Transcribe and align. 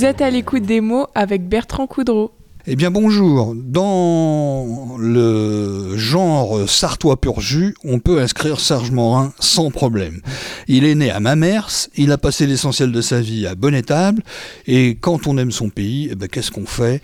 Vous 0.00 0.06
êtes 0.06 0.22
à 0.22 0.30
l'écoute 0.30 0.62
des 0.62 0.80
mots 0.80 1.08
avec 1.14 1.46
Bertrand 1.46 1.86
Coudreau. 1.86 2.32
Eh 2.66 2.76
bien 2.76 2.90
bonjour, 2.90 3.54
dans 3.56 4.98
le 4.98 5.96
genre 5.96 6.68
sartois 6.68 7.18
pur 7.18 7.40
jus, 7.40 7.74
on 7.84 8.00
peut 8.00 8.20
inscrire 8.20 8.60
Serge 8.60 8.90
Morin 8.90 9.32
sans 9.40 9.70
problème. 9.70 10.20
Il 10.68 10.84
est 10.84 10.94
né 10.94 11.10
à 11.10 11.20
Mamers, 11.20 11.88
il 11.96 12.12
a 12.12 12.18
passé 12.18 12.46
l'essentiel 12.46 12.92
de 12.92 13.00
sa 13.00 13.22
vie 13.22 13.46
à 13.46 13.54
Bonnetable, 13.54 14.22
et 14.66 14.98
quand 15.00 15.26
on 15.26 15.38
aime 15.38 15.52
son 15.52 15.70
pays, 15.70 16.10
eh 16.12 16.14
ben, 16.14 16.28
qu'est-ce 16.28 16.50
qu'on 16.50 16.66
fait? 16.66 17.00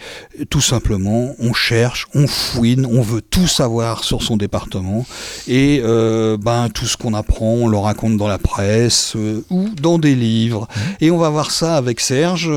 Tout 0.51 0.61
simplement, 0.61 1.35
on 1.39 1.55
cherche, 1.55 2.07
on 2.15 2.27
fouine, 2.27 2.85
on 2.85 3.01
veut 3.01 3.23
tout 3.23 3.49
savoir 3.49 4.05
sur 4.05 4.23
son 4.23 4.37
département, 4.37 5.07
et 5.49 5.80
euh, 5.83 6.37
ben, 6.37 6.69
tout 6.69 6.85
ce 6.85 6.99
qu'on 6.99 7.15
apprend, 7.15 7.55
on 7.55 7.69
le 7.69 7.79
raconte 7.79 8.19
dans 8.19 8.29
la 8.29 8.38
presse 8.38 9.15
euh, 9.16 9.43
ou 9.49 9.71
dans 9.71 9.99
des 9.99 10.16
livres. 10.16 10.69
Et 11.01 11.11
on 11.11 11.16
va 11.16 11.30
voir 11.30 11.51
ça 11.51 11.79
avec 11.79 12.01
Serge, 12.01 12.51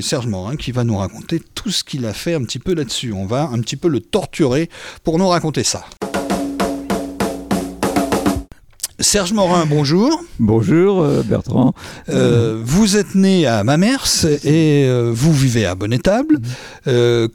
Serge 0.00 0.28
Morin, 0.28 0.54
qui 0.54 0.70
va 0.70 0.84
nous 0.84 0.96
raconter 0.96 1.42
tout 1.56 1.72
ce 1.72 1.82
qu'il 1.82 2.06
a 2.06 2.12
fait 2.12 2.35
un 2.36 2.44
petit 2.44 2.58
peu 2.58 2.74
là-dessus. 2.74 3.12
On 3.12 3.26
va 3.26 3.50
un 3.52 3.60
petit 3.60 3.76
peu 3.76 3.88
le 3.88 4.00
torturer 4.00 4.70
pour 5.02 5.18
nous 5.18 5.28
raconter 5.28 5.64
ça. 5.64 5.84
Serge 9.06 9.32
Morin, 9.32 9.66
bonjour. 9.66 10.20
Bonjour 10.40 11.00
euh, 11.00 11.22
Bertrand. 11.22 11.74
Euh, 12.08 12.60
vous 12.64 12.96
êtes 12.96 13.14
né 13.14 13.46
à 13.46 13.62
Mamers 13.62 14.26
et 14.44 14.84
euh, 14.88 15.12
vous 15.14 15.32
vivez 15.32 15.64
à 15.64 15.76
Bonnetable. 15.76 16.40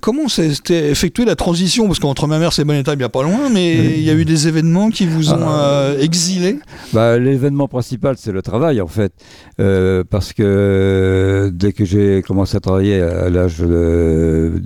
Comment 0.02 0.28
s'est 0.28 0.52
effectuée 0.70 1.23
la 1.23 1.38
transition? 1.38 1.88
Parce 1.88 2.00
qu'entre 2.00 2.28
Mamers 2.28 2.59
et 2.59 2.66
Bonnetable, 2.66 2.98
il 2.98 3.04
n'y 3.04 3.06
a 3.06 3.09
pas 3.09 3.23
loin, 3.23 3.48
mais 3.50 3.73
il 3.98 4.02
y 4.02 4.09
a 4.09 4.14
eu 4.14 4.26
des 4.26 4.50
événements 4.50 4.90
qui 4.90 5.08
vous 5.08 5.31
ont 5.31 5.48
euh, 5.48 5.98
exilé? 5.98 6.59
Bah, 6.92 7.18
L'événement 7.18 7.70
principal, 7.70 8.16
c'est 8.18 8.34
le 8.34 8.42
travail 8.42 8.81
en 8.81 8.88
fait. 8.88 9.14
Parce 10.09 10.34
que 10.34 11.50
dès 11.53 11.72
que 11.72 11.86
j'ai 11.86 12.22
commencé 12.22 12.58
à 12.58 12.59
travailler 12.59 13.00
à 13.00 13.30
l'âge 13.30 13.59
de. 13.59 14.62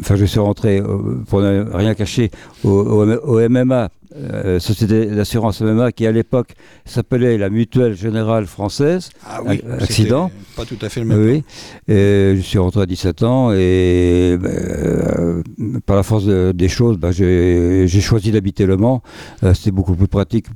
Enfin, 0.00 0.16
je 0.16 0.24
suis 0.24 0.40
rentré, 0.40 0.82
pour 1.28 1.42
ne 1.42 1.64
rien 1.70 1.92
cacher, 1.94 2.30
au, 2.64 2.70
au, 2.70 3.04
au 3.04 3.46
MMA. 3.46 3.90
Euh, 4.14 4.58
Société 4.60 5.06
d'assurance 5.06 5.60
MMA 5.60 5.92
qui 5.92 6.06
à 6.06 6.12
l'époque 6.12 6.54
s'appelait 6.84 7.38
la 7.38 7.50
Mutuelle 7.50 7.94
Générale 7.96 8.46
Française. 8.46 9.10
Ah 9.26 9.40
oui, 9.44 9.60
accident. 9.80 10.30
Pas 10.56 10.64
tout 10.64 10.78
à 10.80 10.88
fait 10.88 11.00
le 11.00 11.06
même. 11.06 11.18
Oui, 11.22 11.44
et 11.88 12.34
je 12.36 12.40
suis 12.40 12.58
rentré 12.58 12.82
à 12.82 12.86
17 12.86 13.22
ans 13.22 13.52
et 13.52 14.36
ben, 14.40 14.50
euh, 14.50 15.42
par 15.86 15.96
la 15.96 16.02
force 16.02 16.24
de- 16.24 16.52
des 16.52 16.68
choses, 16.68 16.96
ben, 16.98 17.10
j'ai 17.12 17.86
choisi 18.00 18.30
d'habiter 18.32 18.66
Le 18.66 18.76
Mans. 18.76 19.02
Euh, 19.44 19.52
C'était 19.54 19.70
beaucoup 19.70 19.94
plus 19.94 20.08
pratique 20.08 20.46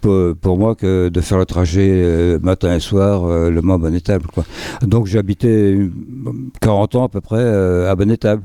pour, 0.00 0.34
pour 0.40 0.58
moi 0.58 0.74
que 0.74 1.08
de 1.08 1.20
faire 1.20 1.38
le 1.38 1.46
trajet 1.46 2.38
matin 2.42 2.74
et 2.74 2.80
soir 2.80 3.26
Le 3.50 3.60
Mans 3.62 3.78
Bonnetable. 3.78 4.26
Quoi. 4.32 4.44
Donc 4.82 5.06
j'ai 5.06 5.18
habité 5.18 5.48
euh, 5.74 5.90
40 6.60 6.94
ans 6.96 7.04
à 7.04 7.08
peu 7.08 7.20
près 7.20 7.42
à 7.88 7.94
Bonnetable, 7.94 8.42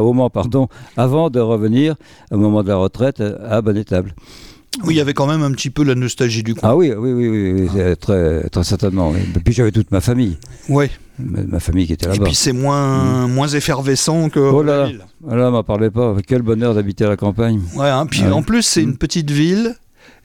au 0.00 0.12
Mans 0.12 0.30
pardon, 0.30 0.68
avant 0.96 1.30
de 1.30 1.40
revenir 1.40 1.94
au 2.30 2.36
moment 2.36 2.62
de 2.62 2.68
la 2.68 2.76
retraite 2.76 3.20
à 3.48 3.60
Bonnetable. 3.62 3.93
Oui, 4.82 4.94
il 4.94 4.96
y 4.96 5.00
avait 5.00 5.14
quand 5.14 5.28
même 5.28 5.42
un 5.42 5.52
petit 5.52 5.70
peu 5.70 5.84
la 5.84 5.94
nostalgie 5.94 6.42
du 6.42 6.54
coin. 6.56 6.70
Ah 6.70 6.76
oui, 6.76 6.92
oui, 6.96 7.12
oui, 7.12 7.28
oui, 7.28 7.68
oui, 7.72 7.96
très, 7.96 8.48
très 8.48 8.64
certainement. 8.64 9.10
oui. 9.10 9.20
Et 9.36 9.38
puis 9.38 9.54
j'avais 9.54 9.70
toute 9.70 9.92
ma 9.92 10.00
famille, 10.00 10.36
Ouais. 10.68 10.90
ma 11.20 11.60
famille 11.60 11.86
qui 11.86 11.92
était 11.92 12.06
Et 12.06 12.08
là-bas. 12.08 12.24
puis 12.24 12.34
c'est 12.34 12.52
moins, 12.52 13.28
moins 13.28 13.46
effervescent 13.46 14.28
que 14.30 14.40
Oh 14.40 14.64
là 14.64 14.72
la 14.72 14.82
là. 14.82 14.86
ville. 14.88 15.06
Voilà, 15.20 15.50
m'en 15.52 15.62
parlez 15.62 15.90
pas. 15.90 16.16
Quel 16.26 16.42
bonheur 16.42 16.74
d'habiter 16.74 17.04
à 17.04 17.08
la 17.08 17.16
campagne. 17.16 17.60
Ouais, 17.76 17.88
hein, 17.88 18.04
puis 18.06 18.22
Ouais. 18.22 18.32
en 18.32 18.42
plus, 18.42 18.62
c'est 18.62 18.80
Mm. 18.82 18.88
une 18.90 18.96
petite 18.96 19.30
ville 19.30 19.76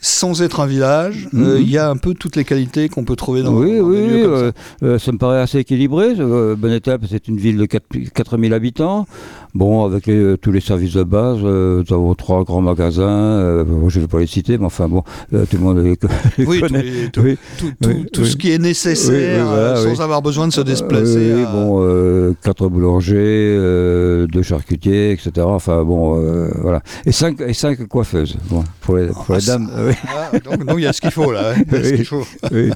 sans 0.01 0.41
être 0.41 0.59
un 0.61 0.65
village. 0.65 1.27
Euh, 1.33 1.57
Mhm. 1.57 1.61
Il 1.61 1.69
y 1.69 1.77
a 1.77 1.89
un 1.89 1.97
peu 1.97 2.13
toutes 2.13 2.35
les 2.35 2.43
qualités 2.45 2.89
qu'on 2.89 3.03
peut 3.03 3.15
trouver 3.15 3.43
dans, 3.43 3.53
oui, 3.53 3.77
dans 3.79 3.83
oui, 3.85 3.97
oui, 4.11 4.21
comme 4.23 4.35
ça. 4.35 4.43
euh, 4.43 4.51
euh, 4.83 4.99
ça 4.99 5.11
me 5.11 5.17
paraît 5.17 5.39
assez 5.41 5.59
équilibré. 5.59 6.13
Euh, 6.19 6.55
Bonnetable, 6.55 7.05
c'est 7.09 7.27
une 7.27 7.37
ville 7.37 7.57
de 7.57 7.65
4 7.65 7.83
4000 8.13 8.53
habitants. 8.53 9.07
Bon, 9.55 9.83
avec 9.83 10.05
les- 10.05 10.13
euh, 10.15 10.37
tous 10.37 10.51
les 10.51 10.61
services 10.61 10.93
de 10.93 11.01
base, 11.03 11.39
euh, 11.43 11.81
nous 11.87 11.93
avons 11.95 12.13
trois 12.13 12.43
grands 12.43 12.61
magasins. 12.61 13.01
euh, 13.09 13.65
je 13.89 13.99
ne 13.99 14.03
vais 14.03 14.07
pas 14.07 14.19
les 14.19 14.27
citer, 14.27 14.57
mais 14.57 14.65
enfin 14.65 14.87
bon, 14.87 15.03
euh, 15.33 15.45
tout 15.49 15.57
le 15.57 15.63
monde 15.63 15.79
les, 15.79 15.97
les 16.37 16.45
Oui, 16.45 16.59
connaît. 16.61 17.09
tout, 17.11 17.21
Oui. 17.21 17.37
tout- 17.57 17.65
tout- 17.81 17.89
oui, 17.89 18.05
tout 18.13 18.21
oui. 18.21 18.27
ce 18.29 18.35
qui 18.37 18.51
est 18.51 18.59
nécessaire 18.59 19.45
voilà, 19.47 19.77
euh, 19.77 19.95
sans 19.95 20.01
avoir 20.01 20.21
besoin 20.21 20.47
de 20.47 20.53
se 20.53 20.61
déplacer. 20.61 21.17
Euh, 21.17 21.35
oui, 21.37 21.43
à- 21.43 21.51
bon, 21.51 21.79
euh, 21.83 22.33
quatre 22.43 22.67
boulangers, 22.69 23.15
euh, 23.57 24.27
deux 24.27 24.43
charcutiers, 24.43 25.11
etc. 25.13 25.31
Enfin 25.45 25.83
bon, 25.83 26.21
euh, 26.23 26.49
voilà. 26.61 26.81
Et 27.05 27.11
cinq, 27.11 27.41
et 27.41 27.53
cinq 27.53 27.87
coiffeuses. 27.87 28.37
Bon, 28.49 28.63
pour 28.81 28.97
les, 28.97 29.07
pour 29.07 29.25
Ah, 29.29 29.37
les 29.39 29.45
dames. 29.45 29.69
Oui. 29.89 29.95
Ah, 30.07 30.39
donc 30.39 30.77
il 30.77 30.83
y 30.83 30.87
a 30.87 30.93
ce 30.93 31.01
qu'il 31.01 31.11
faut 31.11 31.31
là. 31.31 31.53
hein, 31.55 31.63
ce 31.71 31.93
qu'il 31.93 32.05
faut. 32.05 32.25
oui. 32.51 32.71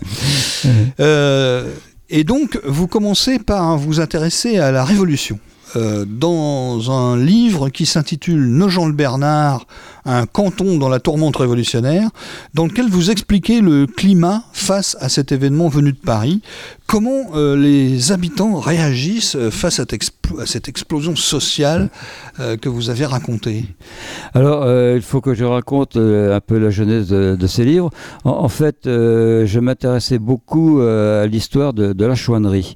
Euh, 0.99 1.71
et 2.09 2.23
donc, 2.23 2.59
vous 2.65 2.87
commencez 2.87 3.39
par 3.39 3.77
vous 3.77 3.99
intéresser 3.99 4.59
à 4.59 4.71
la 4.71 4.83
Révolution. 4.83 5.39
Euh, 5.75 6.05
dans 6.07 6.91
un 6.91 7.17
livre 7.17 7.69
qui 7.69 7.85
s'intitule 7.85 8.45
Nogent-le-Bernard, 8.47 9.65
un 10.05 10.25
canton 10.25 10.77
dans 10.77 10.89
la 10.89 10.99
tourmente 10.99 11.37
révolutionnaire, 11.37 12.09
dans 12.53 12.65
lequel 12.65 12.89
vous 12.89 13.09
expliquez 13.09 13.59
le 13.61 13.87
climat 13.87 14.43
face 14.53 14.95
à 14.99 15.09
cet 15.09 15.31
événement 15.31 15.69
venu 15.69 15.91
de 15.91 15.97
Paris, 15.97 16.41
comment 16.85 17.31
euh, 17.35 17.55
les 17.55 18.11
habitants 18.11 18.59
réagissent 18.59 19.35
euh, 19.35 19.49
face 19.49 19.79
à, 19.79 19.85
cette 20.45 20.67
explosion 20.67 21.15
sociale 21.15 21.89
que 22.61 22.69
vous 22.69 22.89
avez 22.89 23.05
racontée? 23.05 23.65
Alors, 24.33 24.65
il 24.95 25.01
faut 25.01 25.21
que 25.21 25.33
je 25.33 25.43
raconte 25.43 25.95
un 25.97 26.39
peu 26.39 26.57
la 26.57 26.69
genèse 26.69 27.09
de, 27.09 27.47
ces 27.47 27.65
livres. 27.65 27.91
En, 28.23 28.49
fait, 28.49 28.77
je 28.85 29.59
m'intéressais 29.59 30.17
beaucoup 30.17 30.81
à 30.81 31.27
l'histoire 31.27 31.73
de 31.73 32.05
la 32.05 32.15
chouannerie. 32.15 32.75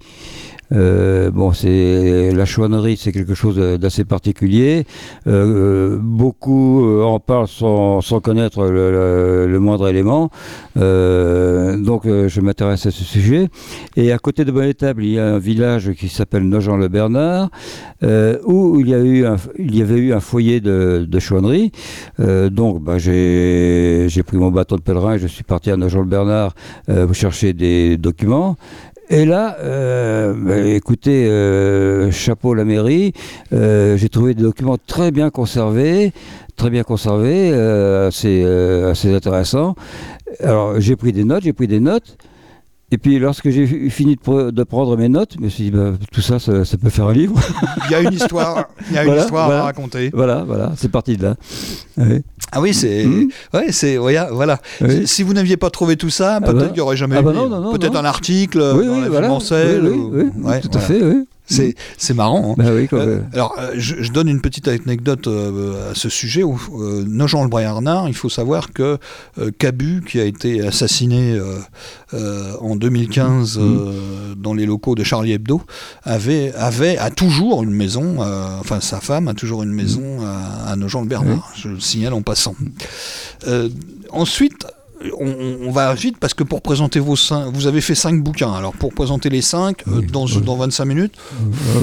Euh, 0.73 1.31
bon, 1.31 1.53
c'est 1.53 2.31
la 2.33 2.45
chouannerie, 2.45 2.97
c'est 2.97 3.11
quelque 3.11 3.33
chose 3.35 3.57
d'assez 3.57 4.03
particulier. 4.05 4.85
Euh, 5.25 5.95
euh, 5.95 5.97
beaucoup 6.01 6.85
euh, 6.85 7.03
en 7.03 7.19
parlent 7.19 7.47
sans, 7.47 8.01
sans 8.01 8.19
connaître 8.19 8.63
le, 8.65 8.91
le- 8.91 9.47
le 9.47 9.59
moindre 9.59 9.87
élément. 9.87 10.29
Euh, 10.77 11.77
donc, 11.77 12.03
je 12.05 12.41
m'intéresse 12.41 12.85
à 12.85 12.91
ce 12.91 13.03
sujet. 13.03 13.47
Et 13.95 14.11
à 14.11 14.17
côté 14.17 14.45
de 14.45 14.51
Bonnetable, 14.51 15.03
il 15.03 15.11
y 15.13 15.19
a 15.19 15.25
un 15.35 15.39
village 15.39 15.93
qui 15.93 16.09
s'appelle 16.09 16.43
Nogent-le-Bernard, 16.43 17.49
où 18.45 18.79
il 18.79 18.89
y, 18.89 18.93
a 18.93 18.99
eu 18.99 19.25
un, 19.25 19.37
il 19.57 19.75
y 19.75 19.81
avait 19.81 19.97
eu 19.97 20.13
un 20.13 20.19
foyer 20.19 20.59
de, 20.59 21.05
de 21.07 21.19
chouannerie. 21.19 21.71
Donc, 22.19 22.83
bah, 22.83 22.97
j'ai 22.97 24.07
pris 24.25 24.37
mon 24.37 24.51
bâton 24.51 24.75
de 24.75 24.81
pèlerin 24.81 25.15
et 25.15 25.19
je 25.19 25.27
suis 25.27 25.43
parti 25.43 25.71
à 25.71 25.77
Nogent-le-Bernard 25.77 26.53
chercher 27.13 27.53
des 27.53 27.97
documents. 27.97 28.55
Et 29.09 29.23
là, 29.23 29.55
euh, 29.61 30.33
bah, 30.35 30.57
écoutez, 30.57 31.27
euh, 31.27 32.11
chapeau 32.11 32.53
la 32.53 32.65
mairie, 32.65 33.13
euh, 33.53 33.95
j'ai 33.95 34.09
trouvé 34.09 34.33
des 34.33 34.43
documents 34.43 34.77
très 34.85 35.11
bien 35.11 35.29
conservés, 35.29 36.11
très 36.57 36.69
bien 36.69 36.83
conservés, 36.83 37.53
assez, 37.53 38.43
assez 38.43 39.13
intéressants. 39.13 39.75
Alors, 40.41 40.81
j'ai 40.81 40.97
pris 40.97 41.13
des 41.13 41.23
notes, 41.23 41.43
j'ai 41.43 41.53
pris 41.53 41.67
des 41.67 41.79
notes. 41.79 42.17
Et 42.89 42.97
puis, 42.97 43.19
lorsque 43.19 43.49
j'ai 43.49 43.63
eu 43.63 43.89
fini 43.89 44.15
de, 44.15 44.21
pre- 44.21 44.49
de 44.51 44.63
prendre 44.63 44.95
mes 44.95 45.09
notes, 45.09 45.33
je 45.37 45.43
me 45.43 45.49
suis 45.49 45.65
dit, 45.65 45.71
bah, 45.71 45.91
tout 46.13 46.21
ça, 46.21 46.39
ça, 46.39 46.63
ça 46.63 46.77
peut 46.77 46.89
faire 46.89 47.07
un 47.07 47.13
livre. 47.13 47.35
Il 47.85 47.91
y 47.91 47.95
a 47.95 47.99
une 48.01 48.13
histoire, 48.13 48.65
il 48.89 48.95
y 48.95 48.97
a 48.97 49.01
une 49.03 49.07
Voilà, 49.09 49.23
histoire 49.23 49.45
voilà. 49.47 49.61
à 49.61 49.65
raconter. 49.65 50.09
voilà, 50.13 50.43
voilà, 50.47 50.71
c'est 50.77 50.89
parti 50.89 51.17
de 51.17 51.23
là. 51.23 51.35
Oui. 51.97 52.21
Ah 52.53 52.61
oui, 52.61 52.73
c'est, 52.73 53.05
ouais, 53.53 53.71
c'est, 53.71 53.97
voilà. 53.97 54.29
voilà. 54.31 54.59
Oui. 54.79 55.05
Si 55.05 55.21
vous 55.23 55.33
n'aviez 55.33 55.57
pas 55.57 55.69
trouvé 55.69 55.97
tout 55.97 56.09
ça, 56.09 56.39
peut-être 56.39 56.55
bah. 56.55 56.63
qu'il 56.67 56.73
n'y 56.75 56.79
aurait 56.79 56.95
jamais 56.95 57.17
Ah 57.17 57.21
eu 57.21 57.23
bah 57.23 57.33
non, 57.33 57.71
Peut-être 57.73 57.97
un 57.97 58.05
article 58.05 58.59
oui, 58.77 58.85
dans 58.85 58.93
oui, 58.93 59.01
la 59.01 59.09
voilà. 59.09 59.31
Ou- 59.33 60.31
Ouais, 60.47 60.61
tout 60.61 60.69
à 60.73 60.79
fait, 60.79 61.01
oui. 61.03 61.25
C'est, 61.49 61.75
c'est 61.97 62.13
marrant. 62.13 62.51
hein. 62.51 62.55
Bah 62.57 62.71
oui, 62.73 62.87
Euh, 62.91 63.21
alors, 63.33 63.55
euh, 63.57 63.71
je, 63.77 63.95
je 64.01 64.11
donne 64.11 64.27
une 64.27 64.41
petite 64.41 64.67
anecdote 64.67 65.27
euh, 65.27 65.91
à 65.91 65.95
ce 65.95 66.09
sujet. 66.09 66.43
Où, 66.43 66.59
euh, 66.79 67.05
Nogent-le-Bernard, 67.07 68.09
il 68.09 68.13
faut 68.15 68.29
savoir 68.29 68.73
que 68.73 68.97
Cabu, 69.57 70.03
qui 70.05 70.19
a 70.19 70.25
été 70.25 70.65
assassiné 70.67 71.39
en 72.13 72.75
2015 72.75 73.57
Mmh. 73.57 74.35
dans 74.37 74.53
les 74.53 74.65
locaux 74.65 74.93
de 74.95 75.03
Charlie 75.03 75.31
Hebdo, 75.31 75.61
avait, 76.03 76.53
avait 76.55 76.97
a 76.97 77.09
toujours 77.11 77.63
une 77.63 77.71
maison, 77.71 78.17
enfin 78.59 78.81
sa 78.81 78.99
femme 78.99 79.27
a 79.27 79.33
toujours 79.33 79.63
une 79.63 79.71
maison 79.71 80.19
à, 80.25 80.71
à 80.71 80.75
Nogent-le-Bernard, 80.75 81.51
je 81.55 81.69
le 81.69 81.79
signale 81.79 82.13
en 82.13 82.21
passant. 82.21 82.55
Ensuite, 84.11 84.65
on, 85.19 85.67
on 85.67 85.71
va 85.71 85.93
vite 85.93 86.17
parce 86.19 86.33
que 86.33 86.43
pour 86.43 86.61
présenter 86.61 86.99
vos 86.99 87.15
cinq, 87.15 87.51
vous 87.53 87.67
avez 87.67 87.81
fait 87.81 87.95
cinq 87.95 88.21
bouquins. 88.23 88.51
Alors 88.53 88.73
pour 88.73 88.93
présenter 88.93 89.29
les 89.29 89.41
cinq, 89.41 89.83
euh, 89.87 90.01
dans, 90.01 90.25
oui. 90.25 90.41
dans 90.41 90.55
25 90.57 90.85
minutes, 90.85 91.13
Ah 91.17 91.33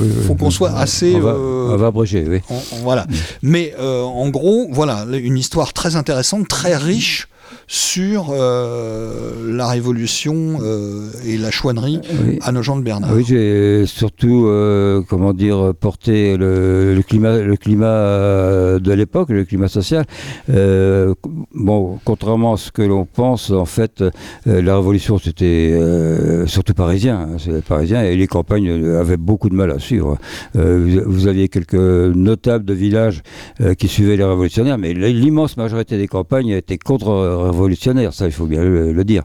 oui, 0.00 0.08
oui, 0.16 0.24
faut 0.26 0.34
qu'on 0.34 0.50
soit 0.50 0.72
assez, 0.76 1.14
On 1.16 1.20
va, 1.20 1.30
euh, 1.30 1.68
on 1.72 1.76
va 1.76 1.86
abréger, 1.88 2.24
oui. 2.28 2.40
on- 2.50 2.82
voilà. 2.82 3.06
Mais 3.42 3.74
euh, 3.78 4.02
en 4.02 4.28
gros, 4.30 4.66
voilà, 4.70 5.06
une 5.12 5.36
histoire 5.38 5.72
très 5.72 5.96
intéressante, 5.96 6.48
très 6.48 6.76
riche 6.76 7.28
sur 7.66 8.28
euh, 8.30 9.52
la 9.52 9.68
Révolution 9.68 10.58
euh, 10.62 11.10
et 11.26 11.36
la 11.36 11.50
chouannerie 11.50 12.00
Oui. 12.26 12.38
à 12.42 12.52
nos 12.52 12.62
gens 12.62 12.76
de 12.76 12.82
Bernard. 12.82 13.10
Oui, 13.14 13.24
j'ai 13.26 13.84
surtout, 13.86 14.46
euh, 14.46 15.02
comment 15.08 15.32
dire, 15.32 15.72
porté 15.78 16.36
le, 16.36 16.94
le 16.94 17.02
climat, 17.02 17.38
le 17.38 17.56
climat 17.56 17.86
euh, 17.86 18.78
de 18.78 18.92
l'époque, 18.92 19.30
le 19.30 19.44
climat 19.44 19.68
social. 19.68 20.04
Euh, 20.50 21.14
bon, 21.54 21.98
contrairement 22.04 22.54
à 22.54 22.56
ce 22.56 22.70
que 22.70 22.82
l'on 22.82 23.04
pense, 23.06 23.50
en 23.50 23.64
fait, 23.64 24.02
euh, 24.02 24.10
la 24.62 24.76
révolution 24.76 25.18
c'était 25.18 25.70
euh, 25.72 26.46
surtout 26.46 26.74
parisien, 26.74 27.28
hein, 27.34 27.60
parisien, 27.66 28.02
et 28.02 28.16
les 28.16 28.26
campagnes 28.26 28.68
euh, 28.68 29.00
avaient 29.00 29.16
beaucoup 29.16 29.48
de 29.48 29.54
mal 29.54 29.70
à 29.70 29.78
suivre. 29.78 30.18
Euh, 30.56 31.00
vous, 31.06 31.12
vous 31.12 31.26
aviez 31.28 31.48
quelques 31.48 31.74
notables 31.74 32.64
de 32.64 32.74
villages 32.74 33.22
euh, 33.60 33.74
qui 33.74 33.88
suivaient 33.88 34.16
les 34.16 34.24
révolutionnaires, 34.24 34.78
mais 34.78 34.92
l'immense 34.94 35.56
majorité 35.56 35.96
des 35.98 36.08
campagnes 36.08 36.48
étaient 36.48 36.78
ça 38.12 38.26
il 38.26 38.32
faut 38.32 38.46
bien 38.46 38.62
le, 38.62 38.92
le 38.92 39.04
dire. 39.04 39.22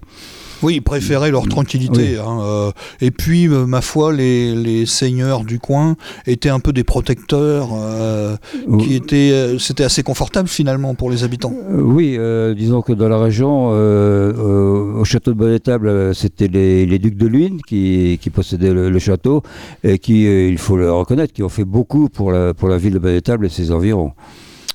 Oui, 0.61 0.75
ils 0.75 0.81
préféraient 0.81 1.31
leur 1.31 1.47
tranquillité. 1.47 2.17
hein, 2.17 2.39
euh, 2.41 2.71
et 2.99 3.11
puis, 3.11 3.47
euh, 3.47 3.65
ma 3.65 3.79
foi, 3.79 4.11
les, 4.11 4.53
les 4.53 4.85
seigneurs 4.85 5.45
du 5.45 5.57
coin 5.57 5.95
étaient 6.27 6.49
un 6.49 6.59
peu 6.59 6.73
des 6.73 6.83
protecteurs, 6.83 7.69
euh, 7.73 8.35
qui 8.79 8.93
étaient, 8.93 9.55
c'était 9.57 9.85
assez 9.85 10.03
confortable 10.03 10.49
finalement 10.49 10.95
pour 10.95 11.11
les 11.11 11.23
habitants. 11.23 11.53
Oui, 11.69 12.19
disons 12.57 12.81
que 12.81 12.91
dans 12.91 13.07
la 13.07 13.19
région, 13.19 13.69
au 13.69 15.05
château 15.05 15.31
de 15.31 15.37
Bonnétable, 15.37 15.87
euh, 15.87 16.13
c'était 16.13 16.49
les, 16.49 16.85
les 16.85 16.99
ducs 16.99 17.15
de 17.15 17.27
Luynes 17.27 17.61
qui, 17.65 18.19
qui 18.21 18.29
possédaient 18.29 18.73
le, 18.73 18.89
le 18.89 18.99
château 18.99 19.41
et 19.85 19.97
qui, 19.97 20.23
il 20.25 20.57
faut 20.57 20.75
le 20.75 20.91
reconnaître, 20.91 21.31
qui 21.31 21.41
ont 21.41 21.47
fait 21.47 21.63
beaucoup 21.63 22.09
pour 22.09 22.33
la, 22.33 22.53
pour 22.53 22.67
la 22.67 22.77
ville 22.77 22.95
de 22.95 22.99
Bonnétable 22.99 23.45
et 23.45 23.49
ses 23.49 23.71
environs. 23.71 24.11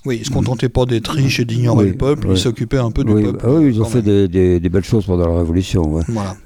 Oui, 0.07 0.19
ils 0.21 0.27
se 0.27 0.31
contentaient 0.31 0.69
pas 0.69 0.85
d'être 0.85 1.13
riches 1.13 1.41
et 1.41 1.45
d'ignorer 1.45 1.85
Oui, 1.87 1.91
le 1.93 1.97
peuple, 1.97 2.29
ils 2.31 2.37
s'occupaient 2.39 2.79
un 2.79 2.91
peu 2.91 3.05
du 3.05 3.13
Oui, 3.13 3.23
peuple. 3.23 3.39
ah 3.45 3.51
oui, 3.53 3.71
ils 3.75 3.81
ont 3.81 3.87
fait 3.87 4.03
des, 4.03 4.29
des- 4.29 4.61
des 4.61 4.69
belles 4.69 4.85
choses 4.85 5.07
pendant 5.07 5.27
la 5.27 5.39
Révolution. 5.39 5.83
ouais. 5.95 6.03
Voilà. 6.09 6.37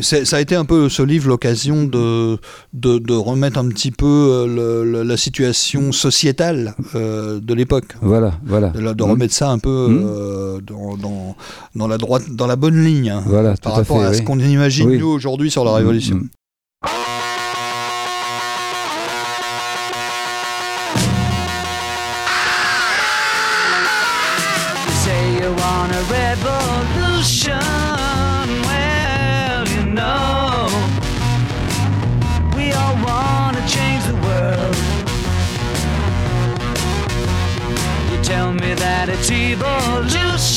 Ça 0.00 0.36
a 0.36 0.40
été 0.40 0.56
un 0.56 0.64
peu 0.64 0.88
ce 0.88 1.00
livre 1.02 1.28
l'occasion 1.28 1.84
de, 1.84 2.38
de, 2.72 2.98
de 2.98 3.12
remettre 3.14 3.56
un 3.58 3.68
petit 3.68 3.92
peu 3.92 4.04
euh, 4.06 4.46
le- 4.84 4.90
le- 4.90 5.02
la 5.04 5.16
situation 5.16 5.92
sociétale 5.92 6.74
euh, 6.96 7.38
de 7.40 7.54
l'époque. 7.54 7.94
Voilà, 8.02 8.34
voilà. 8.44 8.70
De, 8.70 8.80
de 8.80 9.04
Mm. 9.04 9.10
remettre 9.10 9.34
ça 9.34 9.48
un 9.50 9.58
peu 9.60 9.88
Mm. 9.88 10.02
euh, 10.04 10.60
dans, 10.60 10.96
dans, 10.96 11.36
dans 11.76 11.86
la 11.86 11.98
droite, 11.98 12.24
dans 12.30 12.48
la 12.48 12.56
bonne 12.56 12.82
ligne 12.84 13.10
hein, 13.10 13.22
Voilà, 13.26 13.54
par 13.62 13.74
à 13.74 13.76
rapport 13.76 14.00
fait, 14.00 14.06
à, 14.06 14.12
ce 14.14 14.22
qu'on 14.22 14.40
imagine 14.40 14.88
Oui. 14.90 14.98
nous 14.98 15.06
aujourd'hui 15.08 15.52
sur 15.52 15.64
la 15.64 15.72
Révolution. 15.74 16.16
Mm. 16.16 16.28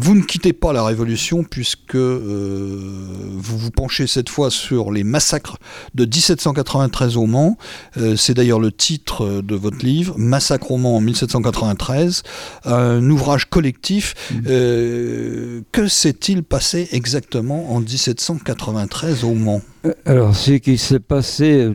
Vous 0.00 0.14
ne 0.14 0.22
quittez 0.22 0.52
pas 0.52 0.72
la 0.72 0.84
Révolution 0.84 1.44
puisque 1.44 1.94
euh, 1.94 2.78
vous 3.30 3.58
vous 3.58 3.70
penchez 3.70 4.06
cette 4.06 4.28
fois 4.28 4.50
sur 4.50 4.90
les 4.90 5.04
massacres 5.04 5.56
de 5.94 6.04
1793 6.04 7.16
au 7.16 7.26
Mans. 7.26 7.56
Euh, 7.96 8.16
C'est 8.16 8.34
d'ailleurs 8.34 8.58
le 8.60 8.72
titre 8.72 9.40
de 9.40 9.54
votre 9.54 9.84
livre, 9.84 10.14
Massacre 10.18 10.72
au 10.72 10.78
Mans 10.78 10.96
en 10.96 11.00
1793, 11.00 12.22
un 12.64 13.08
ouvrage 13.08 13.46
collectif. 13.46 14.14
Euh, 14.46 15.62
que 15.72 15.86
s'est-il 15.86 16.42
passé 16.42 16.88
exactement 16.92 17.72
en 17.72 17.80
1793 17.80 19.24
au 19.24 19.34
Mans? 19.34 19.62
Alors, 20.06 20.34
ce 20.34 20.52
qui 20.52 20.78
s'est 20.78 20.98
passé, 20.98 21.70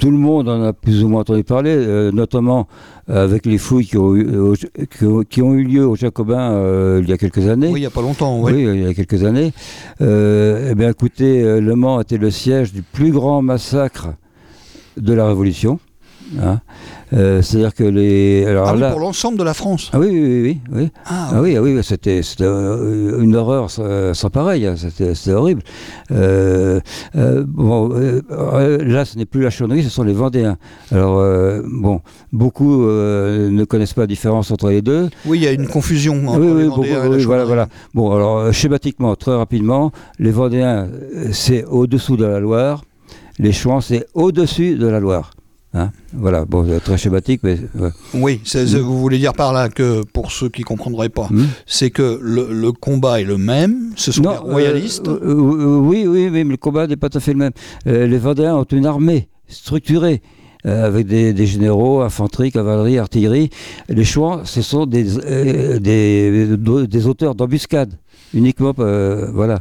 tout 0.00 0.10
le 0.10 0.16
monde 0.16 0.48
en 0.48 0.62
a 0.62 0.72
plus 0.72 1.04
ou 1.04 1.08
moins 1.08 1.20
entendu 1.20 1.44
parler, 1.44 1.70
euh, 1.76 2.10
notamment 2.10 2.66
euh, 3.10 3.22
avec 3.22 3.46
les 3.46 3.58
fouilles 3.58 3.86
qui 3.86 3.98
ont 3.98 4.16
eu, 4.16 4.36
au- 4.36 4.54
qui 4.54 5.04
ont- 5.04 5.22
qui 5.22 5.42
ont 5.42 5.54
eu 5.54 5.62
lieu 5.64 5.86
aux 5.86 5.94
Jacobins 5.94 6.52
euh, 6.52 7.00
il 7.02 7.08
y 7.08 7.12
a 7.12 7.18
quelques 7.18 7.46
années. 7.46 7.68
Oui, 7.68 7.78
il 7.80 7.82
n'y 7.82 7.86
a 7.86 7.90
pas 7.90 8.02
longtemps. 8.02 8.40
oui. 8.40 8.52
Oui, 8.54 8.62
il 8.74 8.82
y 8.82 8.86
a 8.86 8.94
quelques 8.94 9.22
années. 9.24 9.52
Euh, 10.00 10.68
eh 10.70 10.74
bien, 10.74 10.90
écoutez, 10.90 11.42
euh, 11.42 11.60
Le 11.60 11.74
Mans 11.76 12.00
était 12.00 12.16
le 12.18 12.30
siège 12.30 12.72
du 12.72 12.82
plus 12.82 13.12
grand 13.12 13.42
massacre 13.42 14.08
de 14.96 15.12
la 15.12 15.26
Révolution. 15.28 15.78
Hein. 16.40 16.60
Euh, 17.12 17.42
C'est-à-dire 17.42 17.74
que 17.74 17.84
les. 17.84 18.46
Alors 18.46 18.68
Ah 18.68 18.74
oui, 18.74 18.80
là. 18.80 18.90
pour 18.90 19.00
l'ensemble 19.00 19.38
de 19.38 19.42
la 19.42 19.54
France. 19.54 19.90
Ah 19.92 19.98
oui, 19.98 20.08
oui, 20.10 20.42
oui, 20.42 20.60
oui. 20.72 20.90
Ah, 21.06 21.30
Ah 21.32 21.40
oui, 21.40 21.56
ah 21.56 21.62
oui, 21.62 21.76
c'était 21.82 22.20
euh, 22.40 23.20
une 23.20 23.34
horreur 23.34 23.68
sans, 23.70 24.30
pareil, 24.30 24.66
hein, 24.66 24.74
c'était 24.76 25.32
horrible. 25.32 25.62
Euh, 26.12 26.80
euh, 27.16 27.44
bon, 27.46 27.88
là, 28.28 29.04
ce 29.04 29.18
n'est 29.18 29.26
plus 29.26 29.42
la 29.42 29.50
chaunerie, 29.50 29.82
ce 29.82 29.90
sont 29.90 30.04
les 30.04 30.12
Vendéens. 30.12 30.56
Alors, 30.92 31.16
bon, 31.66 32.00
beaucoup 32.32 32.86
ne 32.86 33.64
connaissent 33.64 33.94
pas 33.94 34.02
la 34.02 34.06
différence 34.06 34.50
entre 34.50 34.70
les 34.70 34.82
deux. 34.82 35.10
Oui, 35.26 35.38
il 35.38 35.44
y 35.44 35.48
a 35.48 35.52
une 35.52 35.66
confusion 35.66 36.28
entre 36.28 36.40
oui, 36.40 36.62
les 36.62 36.68
Vendéens 36.68 36.68
beaucoup, 36.68 36.84
et 36.84 36.92
la 36.92 37.08
oui, 37.08 37.24
voilà, 37.24 37.44
voilà. 37.44 37.68
Bon, 37.94 38.14
alors, 38.14 38.52
schématiquement, 38.52 39.16
très 39.16 39.34
rapidement, 39.34 39.90
les 40.18 40.30
Vendéens, 40.30 40.88
c'est 41.32 41.64
au-dessous 41.64 42.16
de 42.16 42.24
la 42.24 42.38
Loire, 42.40 42.84
les 43.38 43.52
Chouans, 43.52 43.80
c'est 43.80 44.06
au-dessus 44.14 44.76
de 44.76 44.86
la 44.86 45.00
Loire. 45.00 45.32
Hein 45.72 45.92
voilà, 46.12 46.44
bon, 46.44 46.68
euh, 46.68 46.80
très 46.80 46.98
schématique, 46.98 47.42
mais. 47.44 47.58
ouais. 47.78 47.90
Oui, 48.14 48.40
Mm. 48.54 48.78
vous 48.78 48.98
voulez 48.98 49.18
dire 49.18 49.32
par 49.34 49.52
là 49.52 49.68
que, 49.68 50.02
pour 50.12 50.32
ceux 50.32 50.48
qui 50.48 50.62
ne 50.62 50.66
comprendraient 50.66 51.08
pas, 51.10 51.28
Hmm 51.30 51.44
c'est 51.66 51.90
que 51.90 52.18
le, 52.20 52.48
le 52.52 52.72
combat 52.72 53.20
est 53.20 53.24
le 53.24 53.38
même, 53.38 53.92
ce 53.94 54.10
sont 54.10 54.22
Non, 54.22 54.32
les 54.32 54.38
royalistes. 54.38 55.06
euh, 55.06 55.18
euh, 55.22 55.60
euh, 55.62 55.76
oui, 55.78 56.06
oui, 56.08 56.28
mais 56.30 56.42
le 56.42 56.56
combat 56.56 56.88
n'est 56.88 56.96
pas 56.96 57.08
tout 57.08 57.18
à 57.18 57.20
fait 57.20 57.32
le 57.32 57.38
même. 57.38 57.52
Euh, 57.86 58.06
les 58.08 58.18
Vendéens 58.18 58.56
ont 58.56 58.64
une 58.64 58.86
armée 58.86 59.28
structurée. 59.46 60.22
euh, 60.66 60.84
avec 60.86 61.06
des, 61.06 61.32
des 61.32 61.46
généraux, 61.46 62.02
infanterie, 62.02 62.50
cavalerie, 62.52 62.98
artillerie. 62.98 63.48
Les 63.88 64.04
Chouans, 64.04 64.42
ce 64.44 64.60
sont 64.60 64.84
des, 64.86 65.16
euh, 65.18 65.78
des, 65.78 66.56
des 66.86 67.06
auteurs 67.06 67.34
d'embuscades, 67.34 67.94
uniquement, 68.34 68.74
euh, 68.80 69.30
voilà. 69.32 69.60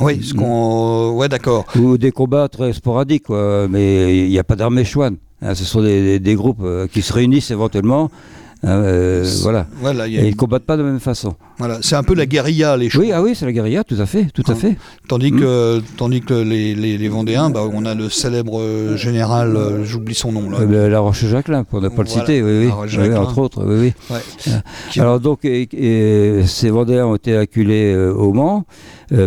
Oui, 0.00 0.22
ce 0.22 0.34
qu'on. 0.34 1.12
Ouais, 1.12 1.28
d'accord. 1.28 1.66
Ou 1.76 1.98
des 1.98 2.12
combats 2.12 2.48
très 2.48 2.72
sporadiques, 2.72 3.24
quoi. 3.24 3.68
mais 3.68 4.24
il 4.24 4.30
n'y 4.30 4.38
a 4.38 4.44
pas 4.44 4.56
d'armée 4.56 4.84
chouane. 4.84 5.16
hein. 5.42 5.54
ce 5.54 5.64
sont 5.64 5.82
des, 5.82 6.34
groupes 6.34 6.62
euh, 6.62 6.86
qui 6.86 7.02
se 7.02 7.12
réunissent 7.12 7.50
éventuellement. 7.50 8.10
Hein, 8.62 8.68
euh, 8.82 9.24
voilà. 9.42 9.66
A 9.84 10.06
Et 10.08 10.10
ils 10.26 10.30
ne 10.30 10.34
combattent 10.34 10.64
pas 10.64 10.76
de 10.76 10.82
la 10.82 10.88
même 10.90 11.00
façon. 11.00 11.34
voilà. 11.58 11.78
c'est 11.82 11.96
un 11.96 12.02
peu 12.02 12.14
la 12.14 12.26
guérilla, 12.26 12.76
les 12.76 12.90
choses. 12.90 13.02
Oui, 13.02 13.12
ah 13.12 13.22
oui, 13.22 13.34
c'est 13.34 13.44
la 13.46 13.52
guérilla, 13.52 13.84
tout 13.84 13.96
à 13.98 14.06
fait, 14.06 14.26
tout 14.34 14.42
à 14.48 14.52
Ah. 14.52 14.54
fait. 14.54 14.76
Tandis 15.08 15.32
Mm. 15.32 15.40
que, 15.40 15.80
tandis 15.96 16.20
que 16.20 16.34
les, 16.34 16.74
les, 16.74 16.98
les 16.98 17.08
Vendéens, 17.08 17.50
bah, 17.50 17.62
on 17.72 17.84
a 17.84 17.94
le 17.94 18.08
célèbre 18.08 18.60
euh, 18.60 18.96
général, 18.96 19.56
euh, 19.56 19.84
j'oublie 19.84 20.14
son 20.14 20.32
nom 20.32 20.48
là. 20.50 20.58
Euh, 20.60 20.88
la 20.88 21.00
Roche-Jacquelin, 21.00 21.64
pour 21.64 21.80
ne 21.80 21.88
pas 21.88 22.02
le 22.02 22.08
citer, 22.08 22.42
oui, 22.42 22.66
oui. 22.66 22.72
Oui, 22.98 23.14
entre 23.16 23.38
autres, 23.38 23.64
oui, 23.66 23.92
oui. 24.10 24.14
Ouais. 24.14 24.52
Qui- 24.90 25.00
Alors 25.00 25.20
donc, 25.20 25.44
et- 25.44 25.68
et 25.72 26.46
ces 26.46 26.70
Vendéens 26.70 27.06
ont 27.06 27.16
été 27.16 27.36
acculés 27.36 27.94
au 27.96 28.32
Mans, 28.32 28.64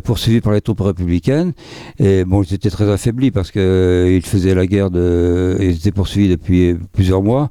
poursuivis 0.04 0.42
par 0.42 0.54
les 0.54 0.62
troupes 0.62 0.82
républicaines. 0.82 1.54
Et 2.00 2.24
bon, 2.26 2.42
ils 2.44 2.54
étaient 2.54 2.70
très 2.72 2.90
affaiblis 2.92 3.32
parce 3.32 3.52
qu'ils 3.52 4.22
faisaient 4.26 4.56
la 4.56 4.66
guerre, 4.66 4.90
de, 4.90 5.58
ils 5.60 5.72
étaient 5.76 5.92
poursuivis 5.92 6.30
depuis 6.30 6.76
plusieurs 6.94 7.22
mois, 7.22 7.50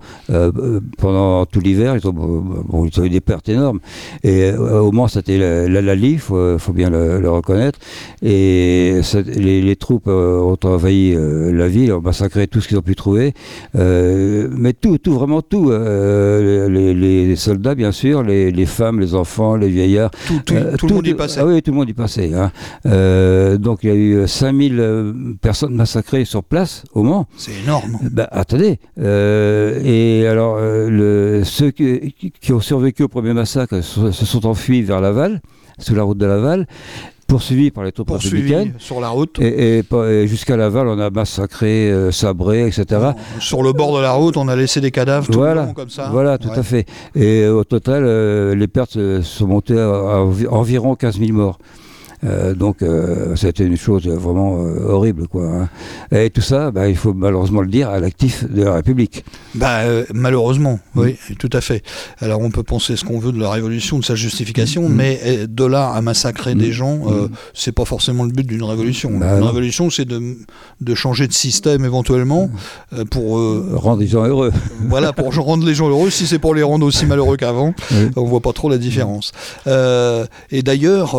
pendant 0.98 1.46
tout 1.46 1.60
l'hiver. 1.60 1.73
L'hiver. 1.74 1.96
Ils, 1.96 2.06
ont- 2.08 2.12
bon, 2.12 2.84
ils 2.86 3.00
ont 3.00 3.04
eu 3.04 3.10
des 3.10 3.20
pertes 3.20 3.48
énormes. 3.48 3.80
Et 4.22 4.50
euh, 4.50 4.80
au 4.80 4.92
Mans, 4.92 5.08
c'était 5.08 5.38
la, 5.38 5.68
la 5.68 5.80
Lali, 5.82 6.12
il 6.12 6.18
faut, 6.18 6.58
faut 6.58 6.72
bien 6.72 6.90
le, 6.90 7.20
le 7.20 7.30
reconnaître. 7.30 7.78
Et 8.22 9.00
les, 9.36 9.62
les 9.62 9.76
troupes 9.76 10.06
euh, 10.08 10.38
ont 10.40 10.58
envahi 10.64 11.14
euh, 11.14 11.52
la 11.52 11.68
ville, 11.68 11.92
ont 11.92 12.00
massacré 12.00 12.46
tout 12.46 12.60
ce 12.60 12.68
qu'ils 12.68 12.78
ont 12.78 12.82
pu 12.82 12.94
trouver. 12.94 13.34
Euh, 13.76 14.48
mais 14.50 14.72
tout, 14.72 14.98
tout, 14.98 15.12
vraiment 15.14 15.42
tout. 15.42 15.70
Euh, 15.70 16.68
les, 16.68 16.94
les 16.94 17.36
soldats, 17.36 17.74
bien 17.74 17.92
sûr, 17.92 18.22
les, 18.22 18.50
les 18.50 18.66
femmes, 18.66 19.00
les 19.00 19.14
enfants, 19.14 19.56
les 19.56 19.68
vieillards. 19.68 20.10
Tout, 20.26 20.40
tout- 20.44 20.54
Euh, 20.54 20.76
tout 20.76 20.86
le 20.88 20.94
monde 20.94 21.06
y 21.06 21.14
passait. 21.14 21.40
Ah 21.40 21.46
oui, 21.46 21.60
tout 21.62 21.70
le 21.72 21.76
monde 21.76 21.88
y 21.88 21.94
passait. 21.94 22.32
hein. 22.34 22.52
Euh, 22.86 23.58
donc 23.58 23.80
il 23.82 23.88
y 23.88 23.92
a 23.92 23.96
eu 23.96 24.26
5000 24.28 24.78
euh, 24.78 25.12
personnes 25.40 25.74
massacrées 25.74 26.24
sur 26.24 26.44
place 26.44 26.84
au 26.94 27.02
Mans. 27.02 27.26
C'est 27.36 27.52
énorme. 27.64 27.98
Bah, 28.12 28.28
attendez. 28.30 28.78
euh, 29.00 29.80
et 29.84 30.26
alors, 30.26 30.56
euh, 30.58 30.88
le- 30.88 31.42
ceux 31.64 31.70
qui, 32.40 32.52
ont 32.52 32.60
survécu 32.60 33.02
au 33.04 33.08
premier 33.08 33.32
massacre 33.32 33.80
se, 33.80 34.10
se 34.10 34.26
sont 34.26 34.46
enfuis 34.46 34.82
vers 34.82 35.00
Laval, 35.00 35.40
sous 35.78 35.94
la 35.94 36.02
route 36.02 36.18
de 36.18 36.26
Laval, 36.26 36.66
poursuivis 37.26 37.70
par 37.70 37.84
les 37.84 37.92
troupes 37.92 38.10
républicaines. 38.10 38.74
sur 38.78 39.00
la 39.00 39.08
route. 39.08 39.38
Et, 39.40 39.78
et 39.78 39.82
pas- 39.82 40.10
et 40.10 40.26
jusqu'à 40.26 40.56
Laval, 40.56 40.88
on 40.88 40.98
a 40.98 41.08
massacré, 41.10 41.90
euh, 41.90 42.10
sabré, 42.12 42.66
etc. 42.66 43.12
Sur 43.40 43.62
le 43.62 43.72
bord 43.72 43.96
de 43.96 44.02
la 44.02 44.12
route, 44.12 44.36
on 44.36 44.48
a 44.48 44.56
laissé 44.56 44.80
des 44.80 44.90
cadavres 44.90 45.26
tout 45.26 45.32
Voilà, 45.38 45.62
le 45.62 45.66
long 45.68 45.74
comme 45.74 45.88
ça. 45.88 46.08
Voilà, 46.12 46.36
tout 46.38 46.48
Ouais. 46.50 46.58
à 46.58 46.62
fait. 46.62 46.86
Et 47.14 47.42
euh, 47.42 47.54
au 47.54 47.64
total, 47.64 48.04
euh, 48.04 48.54
les 48.54 48.68
pertes 48.68 48.96
euh, 48.96 49.22
sont 49.22 49.46
montées 49.46 49.78
à, 49.78 49.88
à 49.88 50.18
envi- 50.20 50.46
environ 50.46 50.94
15 50.96 51.18
000 51.18 51.32
morts. 51.32 51.58
Euh, 52.24 52.54
donc, 52.54 52.82
euh, 52.82 53.34
été 53.36 53.64
une 53.64 53.76
chose 53.76 54.06
vraiment 54.06 54.58
euh, 54.64 54.88
horrible, 54.88 55.28
quoi. 55.28 55.44
hein. 55.46 55.68
Et 56.10 56.30
tout 56.30 56.40
ça, 56.40 56.70
bah, 56.70 56.88
il 56.88 56.96
faut 56.96 57.12
malheureusement 57.12 57.60
le 57.60 57.68
dire, 57.68 57.90
à 57.90 58.00
l'actif 58.00 58.50
de 58.50 58.62
la 58.62 58.74
République. 58.74 59.24
Bah, 59.54 59.80
malheureusement, 60.14 60.80
Mm. 60.94 61.00
oui, 61.00 61.16
tout 61.38 61.50
à 61.52 61.60
fait. 61.60 61.82
Alors 62.20 62.40
on 62.40 62.50
peut 62.50 62.62
penser 62.62 62.96
ce 62.96 63.04
qu'on 63.04 63.18
veut 63.18 63.32
de 63.32 63.38
la 63.40 63.50
révolution, 63.50 63.98
de 63.98 64.04
sa 64.04 64.14
justification, 64.14 64.88
Mm. 64.88 64.92
mais 64.94 65.20
de 65.48 65.64
là 65.64 65.90
à 65.90 66.00
massacrer 66.00 66.54
Mm. 66.54 66.58
des 66.58 66.72
gens, 66.72 67.00
c'est 67.52 67.72
pas 67.72 67.84
forcément 67.84 68.24
le 68.24 68.30
but 68.30 68.46
d'une 68.46 68.62
révolution. 68.62 69.10
Bah, 69.18 69.34
Une 69.34 69.40
non. 69.40 69.46
révolution, 69.46 69.90
c'est 69.90 70.04
de, 70.06 70.20
de 70.80 70.94
changer 70.94 71.26
de 71.28 71.32
système 71.32 71.84
éventuellement 71.84 72.48
pour 73.10 73.34
Rendre 73.74 74.00
les 74.00 74.06
gens 74.06 74.24
heureux. 74.24 74.52
voilà 74.88 75.12
pour 75.12 75.34
rendre 75.34 75.66
les 75.66 75.74
gens 75.74 75.88
heureux. 75.88 76.10
Si 76.10 76.26
c'est 76.26 76.38
pour 76.38 76.54
les 76.54 76.62
rendre 76.62 76.86
aussi 76.86 77.04
malheureux 77.06 77.36
qu'avant, 77.36 77.74
on 78.16 78.24
voit 78.24 78.40
pas 78.40 78.52
trop 78.52 78.68
la 78.70 78.78
différence. 78.78 79.32
Et 79.66 80.62
d'ailleurs, 80.62 81.16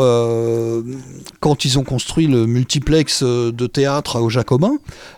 quand 1.39 1.65
ils 1.65 1.77
ont 1.79 1.83
construit 1.83 2.27
le 2.27 2.45
multiplex 2.47 3.21
euh, 3.23 3.51
de 3.51 3.67
théâtre 3.67 4.19
au 4.21 4.29
Jacobin, 4.29 4.73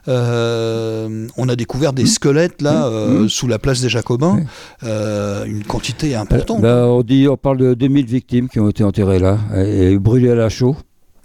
euh, 0.08 1.28
on 1.38 1.50
a 1.50 1.56
découvert 1.56 1.94
des 1.94 2.06
squelettes 2.06 2.62
là 2.62 2.88
euh, 2.88 3.08
Mmh. 3.24 3.30
sous 3.30 3.48
la 3.48 3.60
place 3.60 3.82
des 3.82 3.90
Jacobins, 3.90 4.40
euh, 4.84 5.46
une 5.46 5.64
quantité 5.64 6.16
importante. 6.16 6.62
Bah, 6.62 6.86
on, 6.88 7.02
dit, 7.04 7.28
on 7.30 7.38
parle 7.38 7.58
de 7.58 7.74
2000 7.74 8.06
victimes 8.06 8.50
qui 8.50 8.60
ont 8.60 8.70
été 8.70 8.84
enterrées 8.84 9.20
là, 9.20 9.38
et, 9.56 9.98
brûlées 9.98 10.32
à 10.32 10.36
la 10.36 10.50
chaux. 10.50 10.76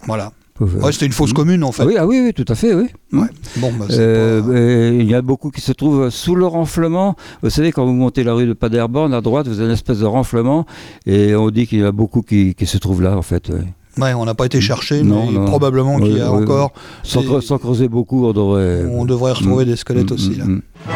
Voilà. 0.05 0.31
Ouais, 0.59 0.91
c'était 0.91 1.07
une 1.07 1.11
fosse 1.11 1.31
Mmh. 1.31 1.33
commune 1.33 1.63
en 1.63 1.71
fait. 1.71 1.81
ah 1.81 1.85
oui, 1.87 1.95
ah 1.97 2.05
oui, 2.05 2.21
oui, 2.23 2.31
tout 2.33 2.45
à 2.47 2.55
fait, 2.55 2.73
oui. 2.75 2.85
Ouais. 3.11 3.27
Bon, 3.57 3.71
bah, 3.77 3.85
Euh, 3.89 4.41
pas- 4.41 5.01
il 5.03 5.09
y 5.09 5.15
a 5.15 5.21
beaucoup 5.21 5.49
qui 5.49 5.61
se 5.61 5.71
trouvent 5.71 6.09
sous 6.09 6.35
le 6.35 6.45
renflement. 6.45 7.15
Vous 7.41 7.49
savez, 7.49 7.71
quand 7.71 7.85
vous 7.85 7.91
montez 7.93 8.23
la 8.23 8.33
rue 8.33 8.45
de 8.45 8.53
Paderborn, 8.53 9.13
à 9.13 9.21
droite, 9.21 9.47
vous 9.47 9.57
avez 9.59 9.65
une 9.67 9.73
espèce 9.73 9.99
de 9.99 10.05
renflement, 10.05 10.65
et 11.07 11.35
on 11.35 11.49
dit 11.49 11.65
qu'il 11.67 11.79
y 11.79 11.83
a 11.83 11.91
beaucoup 11.91 12.21
qui, 12.21 12.53
qui 12.53 12.65
se 12.67 12.77
trouvent 12.77 13.01
là, 13.01 13.17
en 13.17 13.23
fait. 13.23 13.49
ouais. 13.49 13.65
Ouais, 13.97 14.13
on 14.13 14.25
n'a 14.25 14.33
pas 14.33 14.45
été 14.45 14.59
chercher, 14.59 15.03
Non, 15.03 15.27
mais 15.27 15.37
non. 15.37 15.45
probablement 15.45 15.99
qu'il 15.99 16.17
y 16.17 16.21
a 16.21 16.31
encore. 16.31 16.73
Sans, 17.03 17.57
creuser 17.57 17.87
beaucoup, 17.87 18.25
on 18.25 18.33
devrait. 18.33 18.85
On 18.91 19.05
devrait 19.05 19.33
retrouver 19.33 19.65
Mm, 19.65 19.67
des 19.67 19.75
squelettes 19.75 20.11
mm, 20.11 20.13
aussi 20.13 20.31
mm, 20.31 20.61
là. 20.87 20.93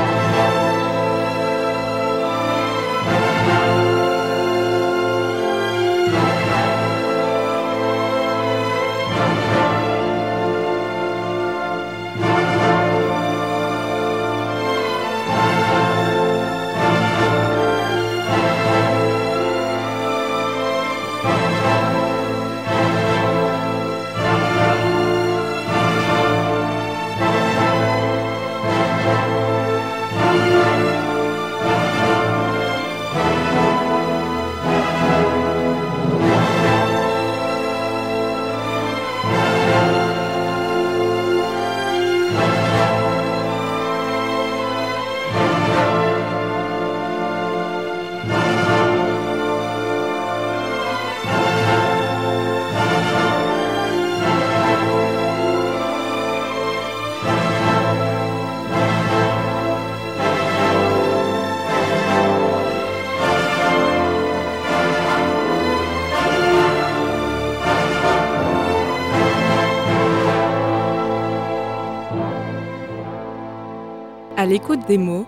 L'écoute 74.47 74.87
des 74.87 74.97
mots 74.97 75.27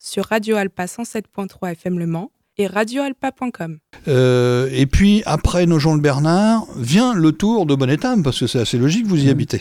sur 0.00 0.24
Radio 0.24 0.56
Alpa 0.56 0.86
107.3 0.86 1.70
FM 1.70 2.00
Le 2.00 2.06
Mans 2.06 2.32
et 2.60 2.66
radioalpa.com. 2.66 3.78
Euh, 4.08 4.68
et 4.72 4.86
puis 4.86 5.22
après 5.26 5.66
Nogent 5.66 5.94
le 5.94 6.00
Bernard 6.00 6.66
vient 6.76 7.12
le 7.14 7.32
tour 7.32 7.66
de 7.66 7.74
Bonnetam 7.74 8.22
parce 8.22 8.38
que 8.40 8.46
c'est 8.46 8.60
assez 8.60 8.78
logique, 8.78 9.06
vous 9.06 9.18
y 9.22 9.26
Mm. 9.26 9.30
habitez. 9.30 9.60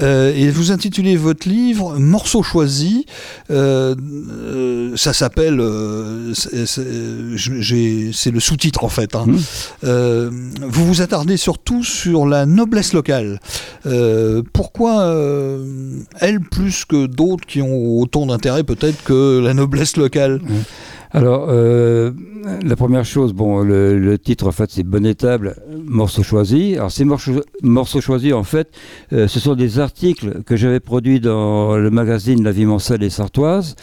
Euh, 0.00 0.32
et 0.34 0.48
vous 0.50 0.70
intitulez 0.72 1.16
votre 1.16 1.48
livre 1.48 1.98
Morceaux 1.98 2.42
choisis. 2.42 3.04
Euh, 3.50 3.94
ça 4.96 5.12
s'appelle, 5.12 5.60
euh, 5.60 6.32
c'est- 6.34 8.30
le 8.30 8.40
sous-titre 8.40 8.84
en 8.84 8.88
fait. 8.88 9.14
hein. 9.14 9.24
Mm. 9.26 9.38
Euh, 9.84 10.30
vous 10.62 10.86
vous 10.86 11.02
attardez 11.02 11.36
surtout 11.36 11.82
sur 11.84 12.26
la 12.26 12.46
noblesse 12.46 12.92
locale. 12.92 13.40
Euh, 13.86 14.42
pourquoi 14.52 15.00
euh, 15.02 15.64
elle 16.20 16.40
plus 16.40 16.84
que 16.84 17.06
d'autres 17.06 17.46
qui 17.46 17.62
ont 17.62 17.98
autant 17.98 18.26
d'intérêt 18.26 18.64
peut-être 18.64 19.02
que 19.04 19.40
la 19.42 19.54
noblesse 19.54 19.96
locale? 19.96 20.40
Alors, 21.12 21.46
euh, 21.48 22.12
la 22.62 22.76
première 22.76 23.04
chose, 23.04 23.32
bon, 23.32 23.62
le, 23.62 23.98
le 23.98 24.18
titre, 24.18 24.46
en 24.46 24.52
fait, 24.52 24.70
c'est 24.70 24.84
Bonne 24.84 25.12
table, 25.14 25.56
morceaux 25.84 26.22
choisis. 26.22 26.76
Alors, 26.76 26.92
ces 26.92 27.04
morceaux, 27.04 27.42
morceaux 27.62 28.00
choisis, 28.00 28.32
en 28.32 28.44
fait, 28.44 28.70
euh, 29.12 29.26
ce 29.26 29.40
sont 29.40 29.54
des 29.56 29.80
articles 29.80 30.42
que 30.44 30.56
j'avais 30.56 30.78
produits 30.78 31.18
dans 31.18 31.76
le 31.76 31.90
magazine 31.90 32.44
La 32.44 32.52
Vie 32.52 32.64
Mancelle 32.64 33.02
et 33.02 33.10
Sartoise. 33.10 33.74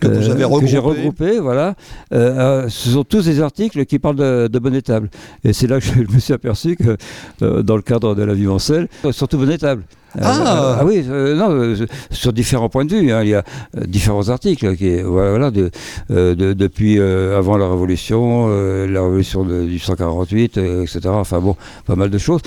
Que 0.00 0.08
vous 0.08 0.28
avez 0.28 0.42
que 0.60 0.66
j'ai 0.66 0.78
regroupé. 0.78 1.26
regroupé, 1.26 1.38
voilà. 1.38 1.74
Euh, 2.12 2.64
euh, 2.64 2.68
ce 2.68 2.90
sont 2.90 3.04
tous 3.04 3.24
des 3.26 3.40
articles 3.40 3.84
qui 3.86 3.98
parlent 4.00 4.16
de, 4.16 4.48
de 4.48 4.58
Bonne 4.58 4.82
table. 4.82 5.08
Et 5.44 5.52
c'est 5.52 5.68
là 5.68 5.78
que 5.78 5.86
je 5.86 6.00
me 6.00 6.18
suis 6.18 6.32
aperçu 6.32 6.74
que, 6.76 6.96
euh, 7.42 7.62
dans 7.62 7.76
le 7.76 7.82
cadre 7.82 8.14
de 8.14 8.22
La 8.24 8.34
Vie 8.34 8.46
Mancelle, 8.46 8.88
euh, 9.04 9.12
surtout 9.12 9.38
Bonne 9.38 9.56
table. 9.56 9.84
Ah. 10.20 10.78
ah 10.80 10.84
oui, 10.84 11.04
euh, 11.08 11.34
non, 11.34 11.50
euh, 11.50 11.74
sur 12.10 12.32
différents 12.32 12.68
points 12.68 12.84
de 12.84 12.94
vue. 12.94 13.10
hein. 13.12 13.22
il 13.22 13.30
y 13.30 13.34
a 13.34 13.44
euh, 13.78 13.84
différents 13.86 14.28
articles 14.28 14.76
qui, 14.76 15.00
voilà, 15.00 15.50
de, 15.50 15.70
euh, 16.10 16.34
de- 16.34 16.52
depuis 16.52 16.98
euh, 16.98 17.38
avant 17.38 17.56
la 17.56 17.68
Révolution, 17.68 18.46
euh, 18.50 18.86
la 18.86 19.02
Révolution 19.02 19.44
de, 19.44 19.64
du 19.64 19.78
148, 19.78 20.58
euh, 20.58 20.82
etc. 20.82 21.00
Enfin 21.08 21.40
bon, 21.40 21.56
pas 21.86 21.96
mal 21.96 22.10
de 22.10 22.18
choses. 22.18 22.40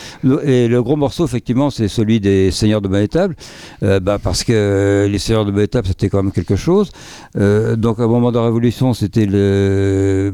Et 0.43 0.67
le 0.67 0.83
gros 0.83 0.95
morceau, 0.95 1.25
effectivement, 1.25 1.69
c'est 1.69 1.87
celui 1.87 2.19
des 2.19 2.51
seigneurs 2.51 2.81
de 2.81 2.87
Bonnétable, 2.87 3.35
euh, 3.83 3.99
bah, 3.99 4.19
parce 4.21 4.43
que 4.43 4.53
euh, 4.53 5.07
les 5.07 5.17
seigneurs 5.17 5.45
de 5.45 5.51
Bonnétable, 5.51 5.87
c'était 5.87 6.09
quand 6.09 6.21
même 6.21 6.31
quelque 6.31 6.55
chose. 6.55 6.91
Euh, 7.37 7.75
donc, 7.75 7.99
au 7.99 8.07
moment 8.07 8.31
de 8.31 8.37
la 8.37 8.45
Révolution, 8.45 8.93
c'était 8.93 9.25
le, 9.25 10.33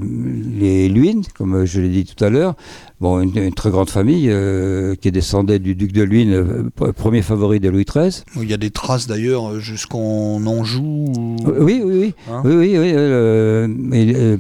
les 0.60 0.90
Luynes, 0.90 1.24
comme 1.38 1.66
je 1.66 1.82
l'ai 1.82 1.90
dit 1.90 2.06
tout 2.06 2.24
à 2.24 2.30
l'heure. 2.30 2.56
Bon, 3.00 3.20
une, 3.20 3.36
une 3.36 3.54
très 3.54 3.72
grande 3.72 3.90
famille 3.90 4.28
euh, 4.30 4.94
qui 4.94 5.12
descendait 5.12 5.58
du 5.58 5.74
duc 5.74 5.92
de 5.92 6.04
Luynes, 6.04 6.34
euh, 6.34 6.64
p- 6.76 6.92
premier 7.22 7.40
favori 7.40 7.60
de 7.60 7.70
Louis 7.70 7.86
XIII. 7.86 8.24
Il 8.42 8.50
y 8.50 8.54
a 8.54 8.58
des 8.58 8.72
traces 8.72 9.08
d'ailleurs 9.08 9.60
jusqu'en 9.60 10.44
Anjou. 10.46 10.82
ou- 11.18 11.38
Oui, 11.60 11.82
oui, 11.84 11.94
oui. 12.00 12.14
Hein 12.32 12.42
oui, 12.46 12.56
oui, 12.56 12.78
oui, 12.80 12.92
euh, 12.96 13.68
et, 13.94 14.14
euh, 14.16 14.38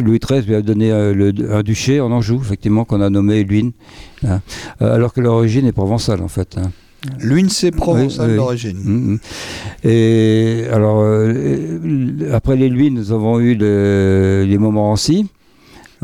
Louis 0.00 0.18
XIII 0.18 0.42
lui 0.42 0.54
a 0.54 0.62
donné 0.62 0.90
euh, 0.92 1.14
le- 1.14 1.52
un 1.52 1.62
duché 1.62 2.00
en 2.00 2.10
Anjou, 2.10 2.40
effectivement, 2.42 2.84
qu'on 2.84 3.00
a 3.00 3.10
nommé 3.10 3.44
Luynes, 3.44 3.72
hein, 4.26 4.40
euh, 4.82 4.94
alors 4.94 5.12
que 5.12 5.20
l'origine 5.20 5.66
est 5.66 5.72
provençale, 5.72 6.20
en 6.22 6.28
fait. 6.28 6.56
hein. 6.58 6.70
L'UNC 7.20 7.70
provençal 7.76 8.26
Oui, 8.28 8.32
oui. 8.32 8.36
d'origine. 8.38 8.78
Mhm. 8.82 9.18
Et 9.84 10.64
alors, 10.72 11.00
euh, 11.02 12.30
après 12.32 12.56
les 12.56 12.68
Luynes, 12.70 12.94
nous 12.94 13.12
avons 13.12 13.38
eu 13.40 13.54
le- 13.54 14.44
les 14.48 14.58
Montmorency. 14.58 15.26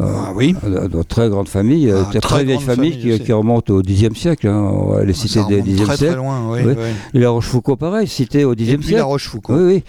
Euh, 0.00 0.04
Ah 0.26 0.32
oui. 0.34 0.54
euh, 0.64 0.88
de 0.88 1.02
très 1.02 1.28
grande 1.28 1.48
famille, 1.48 1.90
euh, 1.90 2.02
Ah, 2.06 2.08
très, 2.10 2.20
très 2.20 2.44
vieille 2.44 2.56
grande 2.58 2.66
famille, 2.76 2.98
qui, 2.98 3.20
qui 3.20 3.32
remonte 3.32 3.70
au 3.70 3.82
Xe 3.82 4.12
siècle. 4.14 4.48
Hein, 4.48 4.70
on 4.72 4.92
va 4.94 5.04
les 5.04 5.12
citer 5.12 5.40
Ça 5.40 5.44
des 5.46 5.60
remonte 5.60 5.68
10e 5.68 5.76
très 5.76 5.84
très 5.86 5.96
siècle. 5.96 6.16
loin, 6.16 6.50
oui. 6.52 6.60
Oui. 6.64 6.72
oui. 6.76 6.84
Et 7.14 7.18
la 7.18 7.30
Rochefoucauld, 7.30 7.78
pareil, 7.78 8.08
cité 8.08 8.44
au 8.44 8.54
Xe 8.54 8.64
siècle. 8.66 8.94
la 8.96 9.04
Rochefoucauld. 9.04 9.56
Oui, 9.58 9.64
oui. 9.74 9.82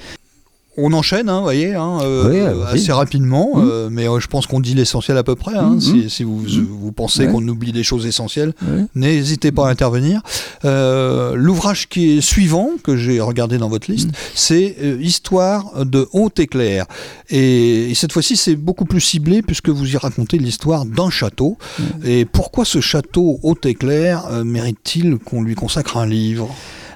On 0.78 0.94
enchaîne, 0.94 1.28
hein, 1.28 1.40
vous 1.40 1.44
voyez, 1.44 1.74
hein, 1.76 2.00
euh, 2.02 2.30
Oui, 2.56 2.66
assez 2.72 2.94
rapidement, 2.94 3.52
Mhm. 3.58 3.68
euh, 3.70 3.90
mais 3.92 4.08
euh, 4.08 4.22
je 4.22 4.28
pense 4.28 4.48
qu'on 4.48 4.62
dit 4.62 4.74
l'essentiel 4.74 5.18
à 5.18 5.24
peu 5.24 5.36
près. 5.36 5.56
hein, 5.56 5.72
Mhm. 5.74 5.82
si, 5.82 6.10
si 6.10 6.24
vous, 6.24 6.42
vous 6.48 6.92
pensez 6.94 7.26
Ouais. 7.26 7.32
qu'on 7.32 7.46
oublie 7.46 7.74
des 7.74 7.84
choses 7.84 8.06
essentielles, 8.06 8.54
n'hésitez 8.96 9.52
pas 9.52 9.68
à 9.68 9.70
intervenir. 9.72 10.22
Euh, 10.64 11.36
L'ouvrage 11.36 11.90
qui 11.90 12.18
est 12.18 12.22
suivant, 12.22 12.70
que 12.84 12.96
j'ai 12.96 13.20
regardé 13.20 13.58
dans 13.58 13.68
votre 13.68 13.92
liste, 13.92 14.08
Mhm. 14.08 14.14
c'est 14.34 14.76
Histoire 15.02 15.86
de 15.86 16.08
Haute-Éclair. 16.14 16.86
Et, 17.30 17.92
et 17.92 17.96
cette 17.96 18.14
fois-ci, 18.14 18.38
c'est 18.38 18.56
beaucoup 18.56 18.86
plus 18.86 19.02
ciblé 19.02 19.42
puisque 19.42 19.70
vous 19.70 19.94
y 19.94 19.98
racontez 19.98 20.38
l'histoire 20.38 20.86
d'un 20.86 21.10
château. 21.10 21.58
Et 22.06 22.24
pourquoi 22.26 22.64
ce 22.64 22.80
château 22.80 23.40
Haute-Éclair 23.44 24.26
euh, 24.32 24.44
mérite-t-il 24.46 25.18
qu'on 25.18 25.42
lui 25.44 25.56
consacre 25.56 25.98
un 25.98 26.06
livre? 26.06 26.50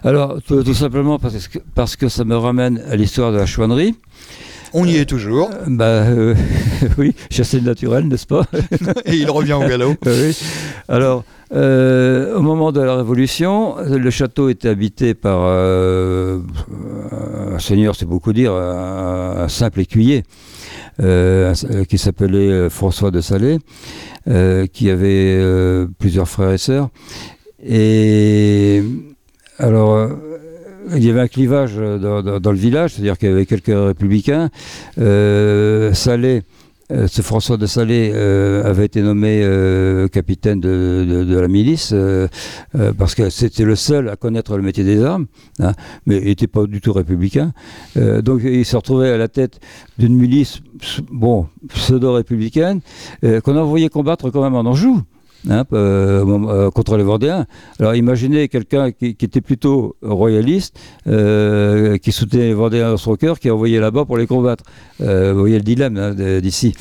Alors, 0.05 0.37
tout, 0.47 0.63
tout 0.63 0.75
simplement 0.75 1.17
parce 1.17 1.47
que, 1.47 1.57
parce 1.73 1.95
que 1.95 2.09
ça 2.09 2.23
me 2.25 2.37
ramène 2.37 2.81
à 2.89 2.95
l'histoire 2.95 3.31
de 3.31 3.37
la 3.37 3.47
chouannerie. 3.47 3.95
On 4.71 4.85
y 4.85 4.97
est 4.97 5.05
toujours, 5.05 5.49
Euh, 5.51 5.65
bah, 5.67 5.85
euh, 5.85 6.35
oui, 6.99 7.15
chasser 7.31 7.59
le 7.59 7.65
naturel, 7.65 8.07
n'est-ce 8.07 8.27
pas 8.27 8.45
et 9.05 9.15
il 9.15 9.29
revient 9.31 9.53
au 9.53 9.61
galop. 9.67 9.95
Oui. 10.05 10.37
Alors, 10.87 11.23
euh, 11.55 12.35
au 12.35 12.41
moment 12.41 12.71
de 12.71 12.81
la 12.81 12.95
Révolution, 12.97 13.77
le 13.83 14.09
château 14.11 14.49
était 14.49 14.67
habité 14.69 15.15
par 15.15 15.39
euh, 15.41 16.39
un 17.53 17.59
seigneur, 17.59 17.95
c'est 17.95 18.05
beaucoup 18.05 18.31
dire, 18.33 18.53
un, 18.53 19.37
un 19.43 19.47
simple 19.47 19.79
écuyer, 19.79 20.23
euh, 21.01 21.53
qui 21.89 21.97
s'appelait 21.97 22.69
François 22.69 23.09
de 23.09 23.21
Salé, 23.21 23.57
euh, 24.27 24.67
qui 24.67 24.89
avait 24.91 25.37
euh, 25.39 25.87
plusieurs 25.97 26.27
frères 26.29 26.51
et 26.51 26.57
sœurs. 26.59 26.89
Et 27.67 28.83
alors, 29.57 29.93
euh, 29.93 30.09
il 30.95 31.03
y 31.03 31.09
avait 31.09 31.21
un 31.21 31.27
clivage 31.27 31.75
dans, 31.75 32.51
le 32.51 32.57
village, 32.57 32.93
c'est-à-dire 32.93 33.17
qu'il 33.17 33.29
y 33.29 33.31
avait 33.31 33.45
quelques 33.45 33.67
républicains. 33.67 34.49
Euh, 34.99 35.93
Salé, 35.93 36.43
euh, 36.91 37.07
ce 37.07 37.23
François 37.23 37.57
de 37.57 37.65
Salé 37.65 38.13
avait 38.13 38.85
été 38.85 39.01
nommé 39.01 39.41
capitaine 40.11 40.59
de, 40.59 41.39
la 41.39 41.47
milice 41.47 41.93
parce 42.97 43.15
que 43.15 43.29
c'était 43.31 43.63
le 43.63 43.75
seul 43.75 44.09
à 44.09 44.15
connaître 44.15 44.57
le 44.57 44.61
métier 44.61 44.83
des 44.83 45.03
armes, 45.03 45.25
hein, 45.59 45.71
mais 46.05 46.17
il 46.17 46.25
n'était 46.25 46.47
pas 46.47 46.65
du 46.67 46.81
tout 46.81 46.93
républicain. 46.93 47.53
Donc 47.95 48.41
il 48.43 48.65
s'est 48.65 48.77
retrouvé 48.77 49.09
à 49.09 49.17
la 49.17 49.27
tête 49.27 49.59
d'une 49.97 50.15
milice, 50.15 50.59
bon, 51.11 51.47
pseudo-républicaine, 51.69 52.81
qu'on 53.23 53.57
a 53.57 53.61
envoyé 53.61 53.89
combattre 53.89 54.29
quand 54.29 54.43
même 54.43 54.55
en 54.55 54.69
Anjou. 54.69 55.01
Hein, 55.49 55.63
euh, 55.73 56.25
euh, 56.25 56.71
contre 56.71 56.97
les 56.97 57.03
Vendéens. 57.03 57.45
Alors 57.79 57.95
imaginez 57.95 58.47
quelqu'un 58.47 58.91
qui, 58.91 59.15
était 59.19 59.41
plutôt 59.41 59.95
royaliste, 60.01 60.77
euh, 61.07 61.97
qui 61.97 62.11
soutenait 62.11 62.47
les 62.47 62.53
Vendéens 62.53 62.91
dans 62.91 62.97
son 62.97 63.15
cœur, 63.15 63.39
qui 63.39 63.49
a 63.49 63.53
envoyé 63.53 63.79
là-bas 63.79 64.05
pour 64.05 64.17
les 64.17 64.27
combattre. 64.27 64.63
Vous 64.99 65.39
voyez 65.39 65.57
le 65.57 65.63
dilemme 65.63 65.97
hein, 65.97 66.13
d'ici. 66.39 66.75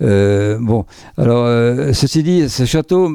Bon, 0.00 0.84
alors 1.16 1.46
ceci 1.94 2.22
dit, 2.22 2.48
ce 2.48 2.64
château, 2.64 3.10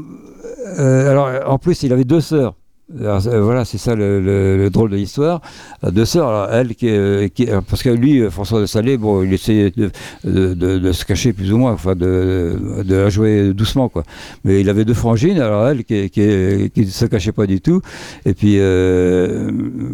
alors 0.77 1.29
en 1.45 1.57
plus 1.57 1.83
il 1.83 1.93
avait 1.93 2.05
deux 2.05 2.21
sœurs. 2.21 2.55
Euh, 3.01 3.41
voilà, 3.41 3.63
c'est 3.65 3.77
ça 3.77 3.95
le, 3.95 4.19
le- 4.21 4.57
le 4.57 4.69
drôle 4.69 4.91
de 4.91 4.97
l'histoire. 4.97 5.41
Euh, 5.83 5.91
Deux 5.91 6.05
sœurs, 6.05 6.51
elle 6.51 6.75
qui, 6.75 6.89
euh, 6.89 7.27
parce 7.67 7.81
que 7.81 7.89
lui, 7.89 8.29
François 8.29 8.59
de 8.61 8.65
Salé, 8.65 8.97
bon, 8.97 9.23
il 9.23 9.33
essayait 9.33 9.71
de, 9.71 9.89
se 10.91 11.05
cacher 11.05 11.33
plus 11.33 11.51
ou 11.53 11.57
moins, 11.57 11.71
enfin, 11.73 11.95
de, 11.95 12.83
la 12.87 13.09
jouer 13.09 13.53
doucement, 13.53 13.89
quoi. 13.89 14.03
Mais 14.43 14.61
il 14.61 14.69
avait 14.69 14.85
deux 14.85 14.93
frangines, 14.93 15.39
alors 15.39 15.67
elle 15.67 15.85
qui, 15.85 16.09
qui, 16.09 16.21
ne 16.75 16.85
se 16.85 17.05
cachait 17.05 17.31
pas 17.31 17.47
du 17.47 17.61
tout, 17.61 17.81
et 18.25 18.33
puis 18.33 18.59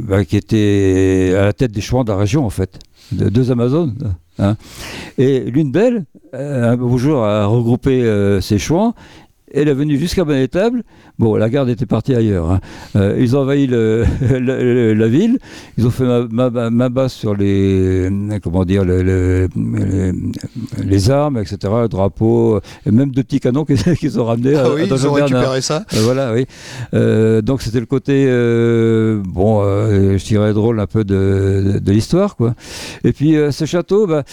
bah, 0.08 0.25
qui 0.25 0.38
était 0.38 1.34
à 1.38 1.46
la 1.46 1.53
tête 1.53 1.72
des 1.72 1.81
chouans 1.81 2.03
de 2.03 2.10
la 2.12 2.17
région, 2.17 2.46
en 2.46 2.50
fait, 2.50 2.79
de 3.12 3.29
deux 3.29 3.51
Amazones. 3.51 3.96
hein. 4.39 4.55
Et 5.17 5.41
l'une 5.41 5.72
d'elles, 5.72 6.05
un 6.34 6.75
beau 6.75 6.98
jour, 6.98 7.24
a 7.24 7.46
regroupé 7.46 8.39
ses 8.41 8.58
chouans. 8.58 8.93
Elle 9.53 9.68
est 9.68 9.74
venue 9.74 9.98
jusqu'à 9.98 10.24
Bonnétable. 10.24 10.84
Bon, 11.18 11.36
la 11.36 11.50
garde 11.50 11.70
était 11.70 11.86
partie 11.86 12.13
ailleurs. 12.15 12.51
hein. 12.51 12.60
Euh, 12.96 13.18
ils 13.20 13.36
ont 13.36 13.39
envahi 13.41 13.68
le- 13.68 14.06
la, 14.94 15.08
ville. 15.08 15.39
Ils 15.77 15.88
ont 15.88 15.89
fait 15.89 16.03
ma, 16.32 16.50
ma- 16.50 16.70
ma 16.70 16.89
basse 16.89 17.13
sur 17.13 17.36
les, 17.36 18.10
comment 18.44 18.63
dire, 18.65 18.86
le- 18.86 19.01
le- 19.01 19.48
les, 19.56 20.12
les 20.86 21.10
armes, 21.12 21.38
etc., 21.38 21.58
le 21.82 21.88
drapeau, 21.88 22.60
et 22.86 22.91
même 22.91 23.12
deux 23.12 23.24
petits 23.24 23.39
canons 23.39 23.65
qu'ils 24.00 24.20
ont 24.20 24.25
ramenés 24.25 24.56
à, 24.56 24.65
Ah 24.65 24.70
oui, 24.75 24.82
à 24.84 24.86
ils 24.86 25.08
ont 25.08 25.13
récupéré 25.13 25.62
ça. 25.62 25.84
Euh, 25.94 26.00
voilà, 26.03 26.34
oui. 26.34 26.45
Euh, 26.93 27.41
donc 27.41 27.62
c'était 27.62 27.80
le 27.80 27.86
côté, 27.86 28.26
bon, 29.28 29.63
je 29.63 30.23
dirais 30.26 30.54
drôle 30.54 30.80
un 30.80 30.88
peu 30.88 31.04
de, 31.04 31.73
de, 31.73 31.80
de 31.80 31.91
l'histoire, 31.91 32.36
quoi. 32.36 32.54
Et 33.04 33.13
puis 33.13 33.36
ce 33.52 33.65
château, 33.65 34.06
bah, 34.08 34.23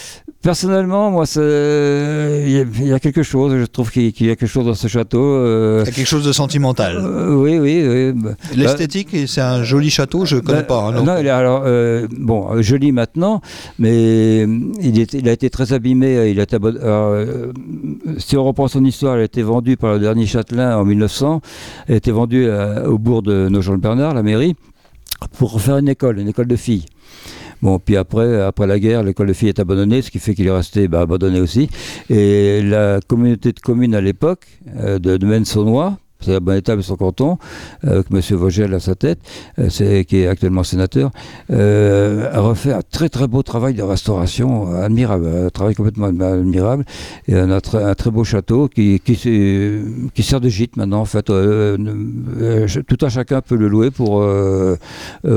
personnellement, 0.43 1.11
moi, 1.11 1.25
il 1.37 1.41
y, 1.41 2.61
a- 2.61 2.65
il 2.81 2.87
y 2.89 2.93
a 2.93 3.01
quelque 3.01 3.23
chose, 3.23 3.53
je 3.59 3.65
trouve 3.67 3.91
qu'il 3.91 4.13
qu'il 4.13 4.27
y 4.27 4.31
a 4.31 4.37
quelque 4.37 4.49
chose 4.49 4.67
dans 4.67 4.75
ce 4.75 4.89
château. 4.89 5.06
Euh, 5.15 5.83
y 5.85 5.89
a 5.89 5.93
quelque 5.93 6.07
chose 6.07 6.25
de 6.25 6.33
sentimental. 6.33 6.97
euh, 6.97 7.35
oui, 7.35 7.59
oui, 7.59 7.85
oui. 7.87 8.13
bah, 8.13 8.31
L'esthétique, 8.55 9.15
et 9.15 9.27
c'est 9.27 9.41
un 9.41 9.63
joli 9.63 9.91
château, 9.91 10.25
je 10.25 10.37
ne 10.37 10.41
connais 10.41 10.59
bah, 10.59 10.65
pas. 10.65 10.81
hein, 10.89 11.03
non. 11.03 11.07
alors, 11.13 11.63
euh, 11.67 12.07
bon, 12.19 12.53
euh, 12.53 12.63
joli 12.63 12.93
maintenant, 12.93 13.41
mais 13.79 14.45
euh, 14.47 14.59
il, 14.81 14.99
est- 15.01 15.15
il 15.15 15.29
a 15.29 15.33
été 15.33 15.51
très 15.51 15.73
abîmé. 15.73 16.17
euh, 16.17 16.29
Il 16.29 16.41
a 16.41 16.45
été 16.45 16.57
euh, 16.63 17.53
si 18.19 18.37
on 18.37 18.45
reprend 18.45 18.69
son 18.69 18.85
histoire, 18.85 19.17
il 19.17 19.21
a 19.21 19.25
été 19.25 19.43
vendu 19.43 19.77
par 19.77 19.93
le 19.95 19.99
dernier 20.01 20.27
châtelain 20.27 20.77
en 20.77 20.85
1900. 20.85 21.41
Il 21.89 21.95
a 21.95 21.97
été 21.97 22.11
vendu 22.11 22.45
euh, 22.47 22.87
au 22.87 22.99
bourg 22.99 23.23
de 23.23 23.49
Nogent-le-Bernard, 23.49 24.15
la 24.15 24.23
mairie, 24.23 24.55
pour 25.39 25.61
faire 25.61 25.79
une 25.79 25.89
école, 25.89 26.19
une 26.19 26.29
école 26.29 26.47
de 26.47 26.57
filles. 26.57 26.85
Bon, 27.63 27.79
puis 27.79 27.97
après, 27.97 28.41
après 28.41 28.67
la 28.67 28.79
guerre, 28.79 29.03
l'école 29.03 29.29
de 29.29 29.33
filles 29.33 29.49
est 29.49 29.59
abandonnée, 29.59 30.03
ce 30.03 30.11
qui 30.11 30.19
fait 30.19 30.35
qu'il 30.35 30.47
est 30.47 30.51
resté 30.51 30.89
bah, 30.89 31.01
abandonné 31.01 31.41
aussi. 31.41 31.69
Et 32.11 32.63
la 32.63 33.01
communauté 33.07 33.53
de 33.53 33.61
communes 33.61 33.95
à 33.95 34.01
l'époque, 34.01 34.47
euh, 34.77 34.99
de, 34.99 35.17
de 35.17 35.27
Maine-Saunois, 35.27 35.99
c'est 36.21 36.33
la 36.33 36.41
bonne 36.41 36.57
étape 36.57 36.79
de 36.79 36.83
son 36.83 36.97
canton, 36.97 37.39
euh, 37.85 38.03
avec 38.03 38.07
M. 38.11 38.37
Vogel 38.37 38.75
à 38.75 38.81
sa 38.81 38.95
tête, 38.95 39.19
euh, 39.59 39.69
c'est, 39.71 40.05
qui 40.05 40.19
est 40.19 40.27
actuellement 40.27 40.63
sénateur, 40.65 41.11
euh, 41.51 42.31
a 42.33 42.41
refait 42.41 42.73
un 42.73 42.83
très 42.83 43.09
très 43.09 43.27
beau 43.29 43.43
travail 43.43 43.75
de 43.75 43.83
restauration, 43.83 44.75
admirable, 44.75 45.27
un 45.47 45.51
travail 45.51 45.75
complètement 45.75 46.09
admi- 46.11 46.41
admirable, 46.41 46.85
et 47.29 47.35
un, 47.35 47.61
très- 47.61 47.83
un 47.83 47.95
très 47.95 48.11
beau 48.11 48.25
château 48.25 48.69
qui, 48.69 49.01
qui, 49.05 49.17
qui 50.15 50.23
sert 50.23 50.41
de 50.41 50.49
gîte 50.49 50.77
maintenant, 50.77 51.01
en 51.01 51.05
fait. 51.05 51.31
Euh, 51.31 51.77
euh, 52.41 52.67
tout 52.89 53.05
un 53.05 53.09
chacun 53.09 53.41
peut 53.41 53.57
le 53.57 53.69
louer 53.69 53.91
pour, 53.91 54.25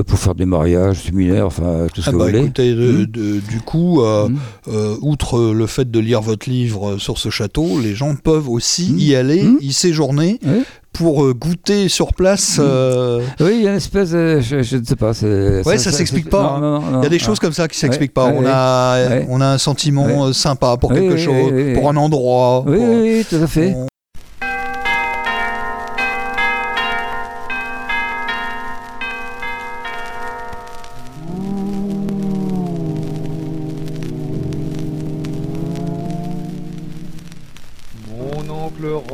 pour 0.08 0.20
faire 0.20 0.36
des 0.36 0.46
mariages, 0.46 1.04
séminaires, 1.04 1.46
enfin 1.46 1.88
tout 1.94 2.02
ce 2.02 2.10
Ah 2.10 2.14
que 2.14 2.18
bah, 2.18 2.24
vous 2.26 2.30
voulez. 2.32 2.44
écoutez, 2.44 2.74
de- 2.74 3.06
de- 3.06 3.40
du 3.40 3.60
coup, 3.66 4.02
euh, 4.02 4.28
outre 5.02 5.52
le 5.54 5.66
fait 5.68 5.90
de 5.90 6.00
lire 6.00 6.22
votre 6.22 6.50
livre 6.50 6.98
sur 6.98 7.18
ce 7.18 7.30
château, 7.30 7.80
les 7.82 7.94
gens 7.96 8.16
peuvent 8.16 8.50
aussi 8.50 8.92
Mhm. 8.94 9.00
y 9.00 9.16
aller, 9.16 9.46
y 9.62 9.74
séjourner, 9.74 10.40
Oui. 10.46 10.64
Pour 10.94 11.24
euh, 11.24 11.34
goûter 11.34 11.88
sur 11.88 12.14
place. 12.14 12.58
Euh, 12.60 13.22
Oui, 13.40 13.52
il 13.58 13.64
y 13.64 13.68
a 13.68 13.72
une 13.72 13.78
espèce 13.78 14.12
de. 14.12 14.40
Je, 14.40 14.62
je 14.64 14.78
ne 14.78 14.84
sais 14.84 14.96
pas. 14.96 15.12
Ouais, 15.66 15.78
ça 15.78 15.92
s'explique 15.92 16.26
c'est- 16.26 16.30
pas, 16.30 16.56
hein. 16.56 16.60
non, 16.60 16.80
non, 16.82 17.00
Il 17.02 17.04
y 17.04 17.08
a 17.08 17.10
des 17.10 17.20
choses 17.20 17.40
comme 17.40 17.54
ça 17.54 17.68
qui 17.68 17.78
s'expliquent 17.78 18.12
Ouais, 18.18 18.24
pas. 18.24 18.28
ouais, 18.32 18.38
on, 18.38 18.46
a, 18.46 18.98
on 19.30 19.42
a 19.42 19.48
un 19.48 19.58
sentiment 19.58 20.26
euh, 20.26 20.34
sympa 20.34 20.78
pour 20.78 20.92
quelque 20.94 21.18
chose, 21.18 21.52
pour 21.76 21.90
un 21.90 21.96
endroit. 21.96 22.64
Oui, 22.66 22.78
pour- 22.78 22.88
oui, 22.90 22.96
oui, 23.18 23.26
tout 23.30 23.44
à 23.44 23.48
fait. 23.48 23.76
on- 23.78 23.88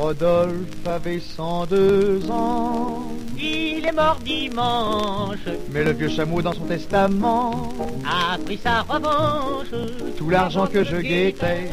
Rodolphe 0.06 0.86
avait 0.86 1.18
102 1.18 2.30
ans, 2.30 3.02
Il 3.36 3.84
est 3.84 3.90
mort 3.90 4.18
dimanche, 4.24 5.48
mais 5.72 5.82
le 5.82 5.94
vieux 5.94 6.08
chameau 6.08 6.40
dans 6.40 6.52
son 6.52 6.66
testament, 6.66 7.70
a 8.06 8.38
pris 8.38 8.56
sa 8.56 8.82
revanche. 8.82 9.74
tout 10.16 10.30
l'argent 10.30 10.68
que 10.68 10.84
je 10.84 10.98
guettais 10.98 11.70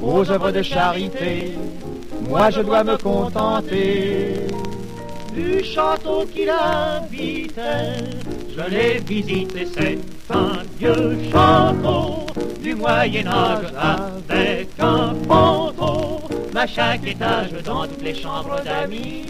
aux 0.00 0.30
œuvres 0.30 0.52
de 0.52 0.62
charité, 0.62 1.54
moi 2.28 2.50
je 2.50 2.60
dois 2.60 2.84
me 2.84 2.96
contenter. 2.98 4.34
Du 5.34 5.64
château 5.64 6.24
qu'il 6.32 6.48
habitait, 6.48 7.98
je 8.56 8.70
l'ai 8.70 9.00
visité, 9.00 9.66
c'est 9.74 9.98
un 10.30 10.62
vieux 10.78 11.18
château 11.32 12.26
du 12.62 12.76
Moyen-Âge 12.76 13.72
avec 13.76 14.68
un 14.78 15.14
fantôme. 15.26 15.65
À 16.66 16.68
chaque 16.68 17.06
étage, 17.06 17.52
dans 17.64 17.86
toutes 17.86 18.02
les 18.02 18.12
chambres 18.12 18.60
d'amis, 18.64 19.24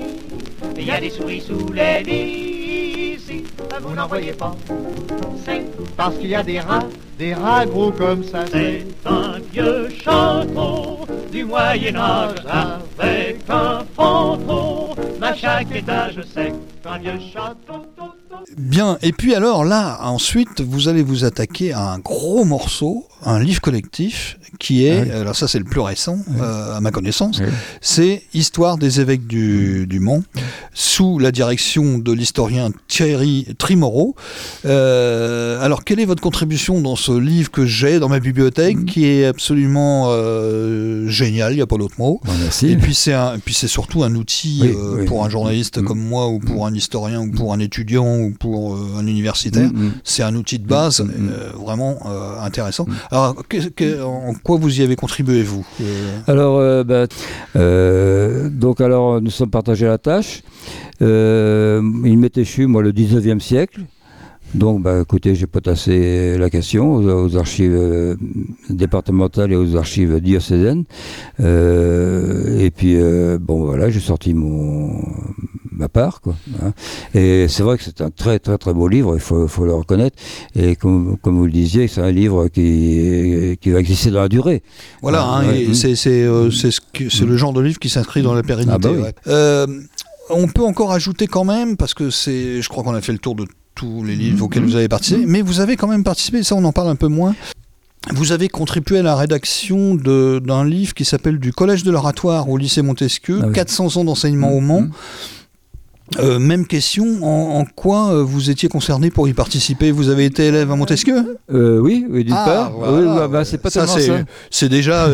il 0.74 0.86
y 0.86 0.90
a 0.90 0.98
des 0.98 1.10
souris 1.10 1.42
sous 1.42 1.70
les 1.70 2.02
lits. 2.02 3.18
vous 3.82 3.94
n'en 3.94 4.06
voyez 4.06 4.32
pas. 4.32 4.56
C'est, 5.44 5.62
Parce 5.98 6.16
qu'il 6.16 6.30
y 6.30 6.34
a 6.34 6.42
des 6.42 6.60
rats, 6.60 6.88
des 7.18 7.34
rats 7.34 7.66
gros 7.66 7.92
comme 7.92 8.24
ça. 8.24 8.46
c'est 8.50 8.86
un 9.04 9.38
vieux 9.52 9.90
château 10.02 11.00
du 11.30 11.44
Moyen-Âge 11.44 12.38
avec 12.98 13.40
un 13.50 13.84
fantôme. 13.94 14.94
À 15.20 15.34
chaque 15.34 15.76
étage, 15.76 16.18
c'est 16.32 16.54
un 16.86 16.96
vieux 16.96 17.20
château. 17.34 17.84
Bien, 18.56 18.96
et 19.02 19.12
puis 19.12 19.34
alors 19.34 19.64
là, 19.64 19.98
ensuite, 20.02 20.62
vous 20.62 20.88
allez 20.88 21.02
vous 21.02 21.24
attaquer 21.24 21.72
à 21.72 21.90
un 21.90 21.98
gros 21.98 22.44
morceau, 22.44 23.06
un 23.26 23.38
livre 23.40 23.60
collectif, 23.60 24.38
qui 24.58 24.86
est, 24.86 25.00
Ouais. 25.02 25.10
alors 25.10 25.36
ça 25.36 25.48
c'est 25.48 25.58
le 25.58 25.64
plus 25.64 25.80
récent, 25.80 26.18
euh, 26.40 26.76
à 26.76 26.80
ma 26.80 26.90
connaissance, 26.90 27.42
c'est 27.80 28.22
Histoire 28.34 28.78
des 28.78 29.00
évêques 29.00 29.26
du, 29.26 29.86
du 29.86 29.98
Mans, 30.00 30.22
sous 30.72 31.18
la 31.18 31.30
direction 31.32 31.98
de 31.98 32.12
l'historien 32.12 32.70
Thierry 32.88 33.46
Trimoro. 33.58 34.14
Euh, 34.64 35.60
alors, 35.62 35.84
quelle 35.84 36.00
est 36.00 36.04
votre 36.04 36.22
contribution 36.22 36.80
dans 36.80 36.96
ce 36.96 37.12
livre 37.12 37.50
que 37.50 37.66
j'ai 37.66 37.98
dans 37.98 38.08
ma 38.08 38.20
bibliothèque, 38.20 38.84
qui 38.86 39.06
est 39.06 39.26
absolument 39.26 40.06
euh, 40.10 41.08
génial, 41.08 41.52
il 41.52 41.56
n'y 41.56 41.62
a 41.62 41.66
pas 41.66 41.76
d'autre 41.78 41.94
mot 41.98 42.20
Bon, 42.24 42.32
merci. 42.40 42.68
et 42.68 42.76
puis 42.76 42.94
c'est 42.94 43.12
un, 43.12 43.38
puis 43.38 43.54
c'est 43.54 43.68
surtout 43.68 44.02
un 44.02 44.14
outil 44.14 44.62
pour 45.06 45.24
un 45.24 45.28
journaliste 45.30 45.78
Mm. 45.80 45.84
comme 45.84 45.98
moi 46.00 46.28
ou 46.28 46.38
pour 46.38 46.66
un 46.66 46.74
historien 46.74 47.20
ou 47.22 47.30
pour 47.30 47.52
un 47.52 47.58
étudiant 47.58 48.18
ou 48.18 48.30
pour 48.38 48.76
un 48.98 49.06
universitaire. 49.06 49.70
Mm, 49.72 49.86
mm. 49.86 49.92
C'est 50.04 50.22
un 50.22 50.34
outil 50.36 50.58
de 50.58 50.66
base 50.66 51.00
Mm, 51.00 51.04
mm. 51.06 51.30
vraiment 51.64 51.98
intéressant. 52.42 52.86
Alors, 53.10 53.15
que- 53.74 54.02
en 54.02 54.34
quoi 54.42 54.56
vous 54.58 54.80
y 54.80 54.82
avez 54.82 54.96
contribué 54.96 55.42
vous 55.42 55.66
Euh, 55.80 56.18
Alors, 56.26 56.58
euh, 56.58 56.84
bah, 56.84 57.06
euh, 57.56 58.48
donc 58.48 58.80
alors, 58.80 59.20
nous 59.20 59.30
sommes 59.30 59.50
partagés 59.50 59.86
la 59.86 59.98
tâche. 59.98 60.42
Il 61.00 62.16
m'est 62.18 62.36
échu, 62.38 62.66
moi, 62.66 62.82
le 62.82 62.92
19e 62.92 63.40
siècle. 63.40 63.80
Donc, 64.56 64.82
bah, 64.82 65.00
écoutez, 65.02 65.34
j'ai 65.34 65.46
potassé 65.46 66.38
la 66.38 66.48
question 66.48 66.94
aux, 66.94 67.26
aux 67.26 67.36
archives 67.36 67.74
euh, 67.74 68.16
départementales 68.70 69.52
et 69.52 69.56
aux 69.56 69.76
archives 69.76 70.18
diocésaines. 70.20 70.84
Euh, 71.40 72.58
et 72.58 72.70
puis, 72.70 72.96
euh, 72.96 73.38
bon, 73.40 73.64
voilà, 73.66 73.90
j'ai 73.90 74.00
sorti 74.00 74.32
mon 74.34 74.92
ma 75.78 75.90
part, 75.90 76.22
quoi. 76.22 76.34
hein. 76.62 76.72
Et 77.12 77.48
c'est 77.48 77.62
vrai 77.62 77.76
que 77.76 77.84
c'est 77.84 78.00
un 78.00 78.08
très, 78.08 78.38
très, 78.38 78.56
très 78.56 78.72
beau 78.72 78.88
livre, 78.88 79.14
il 79.14 79.20
faut, 79.20 79.46
faut 79.46 79.66
le 79.66 79.74
reconnaître. 79.74 80.16
Et 80.54 80.74
comme, 80.74 81.18
comme 81.20 81.36
vous 81.36 81.44
le 81.44 81.52
disiez, 81.52 81.86
c'est 81.86 82.00
un 82.00 82.10
livre 82.10 82.48
qui, 82.48 83.58
qui 83.60 83.70
va 83.72 83.80
exister 83.80 84.10
dans 84.10 84.22
la 84.22 84.30
durée. 84.30 84.62
Voilà, 85.02 85.22
Ah, 85.22 85.40
hein, 85.40 85.48
ouais, 85.48 85.66
mm. 85.68 85.74
c'est 85.74 86.22
euh, 86.24 86.50
ce 86.50 87.24
le 87.24 87.36
genre 87.36 87.52
de 87.52 87.60
livre 87.60 87.78
qui 87.78 87.90
s'inscrit 87.90 88.22
dans 88.22 88.32
la 88.32 88.42
pérennité. 88.42 88.72
Ah 88.74 88.78
bah 88.78 88.90
oui. 88.90 89.02
ouais. 89.02 89.76
On 90.30 90.48
peut 90.48 90.64
encore 90.64 90.92
ajouter 90.92 91.26
quand 91.26 91.44
même, 91.44 91.76
parce 91.76 91.92
que 91.92 92.08
c'est, 92.08 92.62
je 92.62 92.68
crois 92.70 92.82
qu'on 92.82 92.94
a 92.94 93.02
fait 93.02 93.12
le 93.12 93.18
tour 93.18 93.34
de 93.34 93.44
tous 93.76 94.02
les 94.02 94.16
livres 94.16 94.44
auxquels 94.44 94.62
Mm. 94.64 94.66
vous 94.66 94.74
avez 94.76 94.88
participé, 94.88 95.24
mais 95.26 95.42
vous 95.42 95.60
avez 95.60 95.76
quand 95.76 95.86
même 95.86 96.02
participé, 96.02 96.42
ça 96.42 96.56
on 96.56 96.64
en 96.64 96.72
parle 96.72 96.88
un 96.88 96.96
peu 96.96 97.06
moins. 97.08 97.36
Vous 98.12 98.30
avez 98.32 98.48
contribué 98.48 98.98
à 98.98 99.02
la 99.02 99.16
rédaction 99.16 99.94
de- 99.96 100.40
d'un 100.44 100.64
livre 100.64 100.94
qui 100.94 101.04
s'appelle 101.04 101.38
Du 101.38 101.52
Collège 101.52 101.82
de 101.82 101.90
l'Oratoire 101.90 102.48
au 102.48 102.56
lycée 102.56 102.80
Montesquieu, 102.82 103.40
Ah 103.42 103.46
oui. 103.48 103.52
400 103.52 103.96
ans 103.96 104.04
d'enseignement 104.04 104.52
au 104.52 104.60
Mans. 104.60 104.86
Euh, 106.20 106.38
même 106.38 106.66
question, 106.66 107.04
en, 107.22 107.58
en 107.60 107.64
quoi 107.64 108.12
euh, 108.12 108.22
vous 108.22 108.48
étiez 108.50 108.68
concerné 108.68 109.10
pour 109.10 109.26
y 109.28 109.32
participer? 109.34 109.90
Vous 109.90 110.08
avez 110.08 110.24
été 110.24 110.46
élève 110.46 110.70
à 110.70 110.76
Montesquieu? 110.76 111.36
Euh, 111.52 111.78
oui, 111.80 112.06
oui, 112.08 112.22
d'une 112.24 112.32
Ah, 112.32 112.44
part. 112.46 112.72
voilà. 112.72 112.96
Oui, 112.96 113.04
bah, 113.06 113.28
bah, 113.28 113.44
c'est 113.44 113.58
pas 113.58 113.70
ça. 113.70 113.86
c'est 114.50 114.68
déjà, 114.68 115.08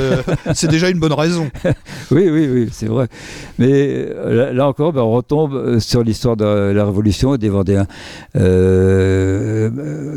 c'est 0.54 0.68
déjà 0.68 0.90
une 0.90 0.98
bonne 0.98 1.12
raison. 1.14 1.48
Oui, 2.10 2.28
oui, 2.28 2.46
oui, 2.52 2.68
c'est 2.70 2.88
vrai. 2.88 3.08
Mais 3.58 4.06
là, 4.26 4.52
là 4.52 4.68
encore, 4.68 4.92
ben, 4.92 5.00
on 5.00 5.12
retombe 5.12 5.78
sur 5.78 6.02
l'histoire 6.02 6.36
de 6.36 6.44
la 6.44 6.84
Révolution 6.84 7.34
et 7.34 7.38
des 7.38 7.48
Vendéens. 7.48 7.86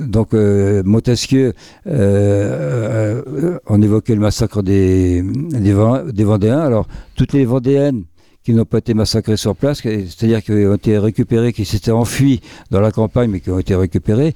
Donc, 0.07 0.33
Montesquieu, 0.33 1.53
on 1.85 3.81
évoquait 3.81 4.15
le 4.15 4.21
massacre 4.21 4.61
des, 4.61 5.21
des, 5.23 5.73
Ven- 5.73 6.11
des 6.11 6.23
Vendéens. 6.25 6.59
Alors, 6.59 6.87
toutes 7.15 7.31
les 7.33 7.45
Vendéennes 7.45 8.03
qui 8.45 8.53
n'ont 8.53 8.63
pas 8.63 8.77
été 8.77 8.93
massacrées 8.93 9.37
sur 9.37 9.55
place, 9.55 9.81
c'est-à-dire 9.81 10.43
qui 10.43 10.51
ont 10.51 10.75
été 10.75 10.99
récupérées, 10.99 11.51
qui 11.51 11.65
s'étaient 11.65 11.91
enfuies 11.91 12.41
dans 12.69 12.79
la 12.79 12.91
campagne, 12.91 13.31
mais 13.31 13.39
qui 13.39 13.49
ont 13.49 13.57
été 13.57 13.75
récupérées, 13.75 14.33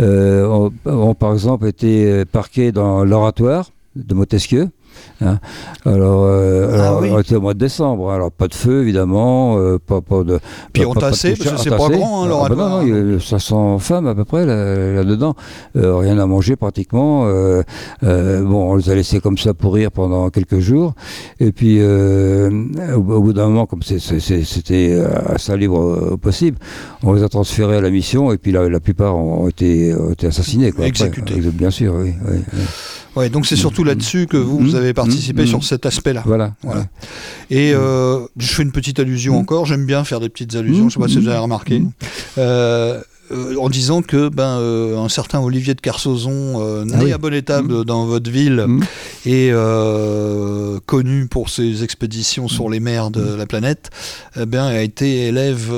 euh, 0.00 0.44
ont, 0.46 0.72
ont, 0.84 1.14
par 1.14 1.32
exemple 1.32 1.68
été 1.68 2.06
euh, 2.06 2.24
parquées 2.24 2.72
dans 2.72 3.04
l'oratoire 3.04 3.70
de 3.94 4.14
Montesquieu. 4.14 4.68
Hein. 5.20 5.38
Alors, 5.84 6.24
euh, 6.24 6.68
Ah 6.72 6.88
alors, 6.88 7.00
oui. 7.02 7.08
on 7.12 7.18
était 7.20 7.36
au 7.36 7.40
mois 7.40 7.54
de 7.54 7.58
décembre, 7.58 8.10
hein. 8.10 8.14
alors 8.16 8.30
pas 8.32 8.48
de 8.48 8.54
feu 8.54 8.82
évidemment, 8.82 9.58
euh, 9.58 9.78
pas, 9.78 10.00
pas 10.00 10.22
de. 10.24 10.38
Puis 10.72 10.84
on 10.86 10.94
tassait, 10.94 11.34
parce 11.36 11.50
que 11.50 11.56
c'est 11.58 11.70
pas 11.70 11.76
grand, 11.88 12.22
hein, 12.22 12.26
Ah, 12.26 12.28
l'oratoire. 12.28 12.48
bah 12.58 12.68
non, 12.68 12.86
non, 12.92 13.06
il 13.08 13.12
y 13.12 13.16
a 13.16 13.20
500 13.20 13.78
femmes 13.78 14.06
à 14.06 14.14
peu 14.14 14.24
près 14.24 14.46
là- 14.46 14.92
là-dedans, 14.94 15.34
Euh, 15.76 15.96
rien 15.96 16.18
à 16.18 16.26
manger 16.26 16.56
pratiquement. 16.56 17.24
euh, 17.26 17.62
euh, 18.04 18.42
bon, 18.42 18.72
on 18.72 18.76
les 18.76 18.90
a 18.90 18.94
laissés 18.94 19.20
comme 19.20 19.38
ça 19.38 19.54
pourrir 19.54 19.90
pendant 19.90 20.30
quelques 20.30 20.58
jours, 20.60 20.94
et 21.40 21.52
puis 21.52 21.78
euh, 21.80 22.50
au, 22.94 22.98
au 22.98 23.20
bout 23.22 23.32
d'un 23.32 23.46
moment, 23.48 23.66
comme 23.66 23.82
c'était 23.82 24.96
à 25.26 25.38
sa 25.38 25.56
libre 25.56 25.80
euh, 25.80 26.16
possible, 26.16 26.58
on 27.02 27.12
les 27.12 27.22
a 27.22 27.28
transférés 27.28 27.76
à 27.76 27.80
la 27.80 27.90
mission, 27.90 28.32
et 28.32 28.38
puis 28.38 28.52
la, 28.52 28.68
la 28.68 28.80
plupart 28.80 29.16
ont 29.16 29.48
été, 29.48 29.94
ont 29.94 30.12
été 30.12 30.26
assassinés. 30.26 30.70
Quoi, 30.72 30.86
après. 30.86 30.88
Exécutés. 30.88 31.34
Ex- 31.36 31.46
Bien 31.46 31.70
sûr, 31.70 31.94
oui. 31.96 32.12
oui, 32.28 32.36
oui. 32.52 32.60
Ouais, 33.14 33.28
donc 33.28 33.44
c'est 33.46 33.56
surtout 33.56 33.84
là-dessus 33.84 34.26
que 34.26 34.38
vous, 34.38 34.58
vous 34.58 34.72
Mm, 34.74 34.76
avez 34.82 34.94
participé 34.94 35.42
mm, 35.42 35.46
sur 35.46 35.58
mm. 35.58 35.62
cet 35.62 35.86
aspect-là. 35.86 36.22
Voilà. 36.26 36.54
Voilà. 36.62 36.86
Et 37.50 37.72
euh, 37.74 38.20
je 38.36 38.46
fais 38.46 38.62
une 38.62 38.72
petite 38.72 38.98
allusion 39.00 39.32
Mm. 39.32 39.36
encore, 39.36 39.66
j'aime 39.66 39.86
bien 39.86 40.04
faire 40.04 40.20
des 40.20 40.28
petites 40.28 40.54
allusions, 40.54 40.88
je 40.88 40.94
sais 40.94 41.00
pas 41.00 41.08
si 41.08 41.18
vous 41.18 41.28
avez 41.28 41.38
remarqué. 41.38 41.82
Euh, 42.38 43.00
euh, 43.32 43.56
en 43.58 43.68
disant 43.68 44.02
que 44.02 44.28
ben, 44.28 44.58
euh, 44.58 44.98
un 44.98 45.08
certain 45.08 45.40
Olivier 45.40 45.74
de 45.74 45.80
Carsozon, 45.80 46.60
euh, 46.62 46.84
né 46.84 46.92
Ah 46.96 47.00
oui. 47.04 47.12
à 47.12 47.18
Bonne-Étable 47.18 47.84
dans 47.84 48.06
votre 48.06 48.30
ville, 48.30 48.64
Mm. 48.66 48.80
et 49.26 49.52
connu 50.86 51.26
pour 51.26 51.48
ses 51.48 51.84
expéditions 51.84 52.48
sur 52.48 52.68
les 52.68 52.80
mers 52.80 53.10
de 53.10 53.34
la 53.34 53.46
planète, 53.46 53.90
eh 54.40 54.46
bien, 54.46 54.66
a 54.66 54.80
été 54.82 55.26
élève, 55.28 55.70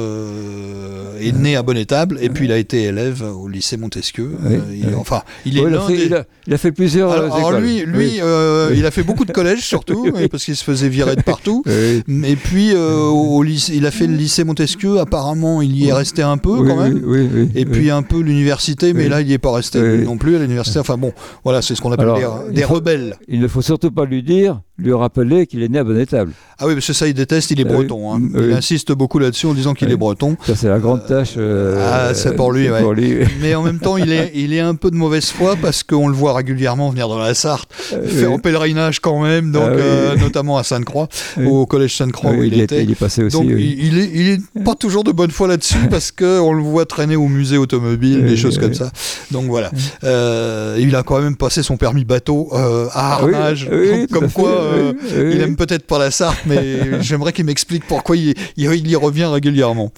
est 1.21 1.33
né 1.33 1.57
à 1.57 1.63
Bonne-Étable, 1.63 2.19
et 2.21 2.29
puis 2.29 2.47
il 2.47 2.53
a 2.53 2.59
été 2.59 2.85
élève 2.85 3.23
au 3.23 3.49
lycée 3.49 3.77
Montesquieu. 3.77 4.33
Oui, 4.45 4.57
il-. 4.83 4.95
Enfin, 4.97 5.23
il 5.45 5.59
est 5.59 5.63
il, 5.63 5.75
a 5.75 5.81
fait, 5.81 5.97
des- 5.97 6.05
il, 6.07 6.15
a, 6.15 6.25
il 6.47 6.55
a 6.55 6.59
fait 6.59 6.73
plusieurs 6.73 7.11
alors, 7.13 7.53
lui, 7.53 7.85
lui 7.87 8.17
il 8.17 8.87
a 8.87 8.91
fait 8.91 9.03
beaucoup 9.03 9.25
de 9.25 9.33
collèges 9.33 9.65
surtout, 9.67 10.11
parce 10.31 10.45
qu'il 10.45 10.57
se 10.57 10.65
faisait 10.65 10.89
virer 10.89 11.17
de 11.17 11.23
partout. 11.23 11.63
Et 12.25 12.37
puis 12.37 12.75
au 12.75 13.43
lycée, 13.43 13.75
il 13.77 13.87
a 13.87 13.91
fait 13.91 14.07
le 14.07 14.15
lycée 14.15 14.45
Montesquieu. 14.45 14.99
Apparemment, 15.01 15.63
il 15.63 15.77
y 15.77 15.89
est 15.89 15.93
resté 15.93 16.23
un 16.23 16.37
peu 16.39 16.57
quand 16.67 16.77
même. 16.77 17.01
oui, 17.05 17.21
oui, 17.23 17.29
oui, 17.35 17.44
Et 17.55 17.65
puis 17.65 17.91
un 17.91 18.03
peu 18.03 18.21
l'université, 18.21 18.93
mais 18.93 19.09
là, 19.09 19.21
il 19.21 19.27
n'y 19.27 19.33
est 19.33 19.39
pas 19.39 19.53
resté 19.53 19.81
non 19.99 20.17
plus 20.19 20.37
à 20.37 20.39
l'université. 20.39 20.79
Enfin 20.79 20.97
bon, 20.97 21.13
voilà, 21.45 21.63
c'est 21.63 21.75
ce 21.75 21.81
qu'on 21.81 21.93
appelle 21.93 22.09
Alors, 22.09 22.45
des, 22.45 22.51
il 22.51 22.55
des 22.55 22.63
faut- 22.63 22.75
rebelles. 22.75 23.17
Il 23.29 23.41
ne 23.41 23.49
faut 23.49 23.63
surtout 23.63 23.91
pas 23.91 24.05
lui 24.05 24.23
dire, 24.23 24.61
lui 24.79 24.93
rappeler 24.93 25.47
qu'il 25.47 25.63
est 25.63 25.69
né 25.69 25.79
à 25.79 25.85
Bonne-Étable. 25.85 26.33
Ah 26.59 26.67
oui, 26.67 26.75
parce 26.75 26.87
que 26.87 26.93
ça, 26.93 27.07
il 27.09 27.15
déteste, 27.15 27.51
il 27.51 27.61
est 27.61 27.65
Ah 27.69 27.73
breton. 27.73 28.15
hein. 28.15 28.21
Il 28.35 28.53
insiste 28.53 28.93
beaucoup 28.93 29.19
là-dessus 29.19 29.47
en 29.47 29.55
disant 29.55 29.75
qu'il 29.75 29.91
est 29.91 29.97
breton. 29.97 30.37
Ça, 30.47 30.55
c'est 30.57 30.69
la 30.69 30.79
grande 30.79 31.07
tâche. 31.07 31.35
euh, 31.37 31.79
ah, 32.11 32.15
c'est 32.15 32.35
pour 32.37 32.53
lui, 32.53 32.71
ouais. 32.71 32.81
pour 32.83 32.93
lui. 32.93 33.19
Mais 33.41 33.55
en 33.55 33.63
même 33.63 33.79
temps, 33.79 33.97
il 33.97 34.13
est, 34.13 34.33
il 34.35 34.53
est 34.53 34.61
un 34.61 34.75
peu 34.75 34.91
de 34.91 34.97
mauvaise 34.97 35.27
foi 35.31 35.57
parce 35.61 35.83
qu'on 35.83 36.09
le 36.09 36.15
voit 36.15 36.35
régulièrement 36.35 36.91
venir 36.91 37.09
dans 37.09 37.19
la 37.19 37.35
Sarthe, 37.35 37.73
faire 37.73 37.99
oui. 38.31 38.35
en 38.35 38.39
pèlerinage 38.39 39.01
quand 39.01 39.21
même, 39.23 39.53
donc, 39.53 39.63
Ah 39.67 39.71
euh, 39.71 40.17
notamment 40.17 40.59
à 40.59 40.63
Sainte-Croix, 40.65 41.09
au 41.45 41.67
collège 41.67 41.97
Sainte-Croix 41.97 42.33
où 42.33 42.43
il, 42.43 42.55
il, 42.55 42.61
était. 42.61 42.77
était, 42.77 42.85
il 42.85 42.91
est 42.91 42.95
passé 42.95 43.23
aussi. 43.25 43.37
Donc 43.37 43.47
il, 43.49 43.99
est, 43.99 44.11
il 44.15 44.29
est 44.29 44.63
pas 44.65 44.75
toujours 44.75 45.05
de 45.05 45.13
bonne 45.13 45.31
foi 45.31 45.49
là-dessus 45.49 45.79
parce 45.91 46.11
que 46.13 46.41
on 46.41 46.53
le 46.53 46.63
voit 46.63 46.85
traîner 46.87 47.17
au 47.17 47.29
musée 47.35 47.59
automobile, 47.59 48.25
des 48.25 48.37
choses 48.37 48.55
oui, 48.57 48.61
comme 48.63 48.71
oui. 48.71 48.77
ça. 48.77 48.91
Donc 49.31 49.47
voilà, 49.47 49.71
Euh, 50.05 50.77
il 50.79 50.95
a 50.97 51.03
quand 51.03 51.21
même 51.21 51.37
passé 51.37 51.63
son 51.63 51.77
permis 51.77 52.05
bateau 52.05 52.49
euh, 52.53 52.87
à 52.93 53.21
Oui, 53.25 53.35
Arnage, 53.35 53.69
comme 54.13 54.31
quoi 54.31 54.51
euh, 54.51 54.93
il 55.35 55.41
aime 55.41 55.57
peut-être 55.57 55.87
pas 55.87 55.99
la 55.99 56.11
Sarthe, 56.11 56.39
mais 56.47 56.63
j'aimerais 57.03 57.33
qu'il 57.33 57.45
m'explique 57.45 57.85
pourquoi 57.87 58.17
il, 58.17 58.35
il- 58.57 58.73
il 58.75 58.89
y 58.89 58.97
revient 58.97 59.25
régulièrement. 59.27 59.93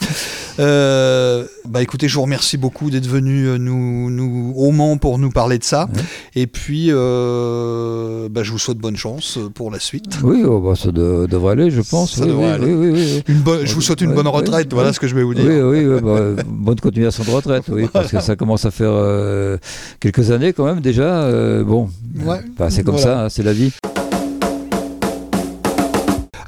Euh, 0.58 1.44
bah 1.68 1.82
écoutez, 1.82 2.08
je 2.08 2.14
vous 2.14 2.22
remercie 2.22 2.56
beaucoup 2.56 2.90
d'être 2.90 3.06
venu 3.06 3.46
euh, 3.46 3.58
nous, 3.58 4.10
nous 4.10 4.52
au 4.56 4.70
Mans 4.72 4.96
pour 4.96 5.18
nous 5.18 5.30
parler 5.30 5.58
de 5.58 5.64
ça. 5.64 5.88
Et 6.34 6.46
puis, 6.46 6.86
euh, 6.90 8.28
bah, 8.30 8.42
je 8.42 8.52
vous 8.52 8.58
souhaite 8.58 8.78
bonne 8.78 8.96
chance 8.96 9.38
pour 9.54 9.70
la 9.70 9.78
suite. 9.80 10.18
Oui, 10.22 10.42
oh, 10.46 10.60
bah, 10.60 10.74
ça 10.76 10.90
de- 10.92 11.26
devrait 11.30 11.52
aller, 11.52 11.70
je 11.70 11.82
pense. 11.82 12.14
Ça 12.16 12.22
oui, 12.22 12.28
devrait 12.28 12.50
aller. 12.52 12.72
oui. 12.74 13.22
Une 13.28 13.40
bonne, 13.40 13.66
je 13.66 13.74
vous 13.74 13.82
souhaite 13.82 14.00
une 14.00 14.14
bonne 14.14 14.28
retraite, 14.28 14.72
voilà 14.72 14.92
ce 14.92 15.00
que 15.00 15.08
je 15.08 15.14
vais 15.14 15.22
vous 15.22 15.34
dire. 15.34 15.44
Oui, 15.66 15.84
bah, 16.02 16.42
bonne 16.46 16.80
continuation 16.80 17.24
de 17.24 17.30
retraite, 17.30 17.64
oui, 17.68 17.88
parce 17.92 18.10
que 18.10 18.20
ça 18.20 18.36
commence 18.36 18.64
à 18.64 18.70
faire 18.70 18.92
euh, 18.92 19.58
quelques 20.00 20.30
années 20.30 20.52
quand 20.52 20.64
même 20.64 20.80
déjà. 20.80 21.30
bon, 21.62 21.88
Ouais, 22.24 22.40
c'est 22.70 22.82
comme 22.82 22.96
voilà. 22.96 23.06
ça, 23.18 23.24
hein, 23.24 23.28
c'est 23.28 23.42
la 23.42 23.52
vie. 23.52 23.72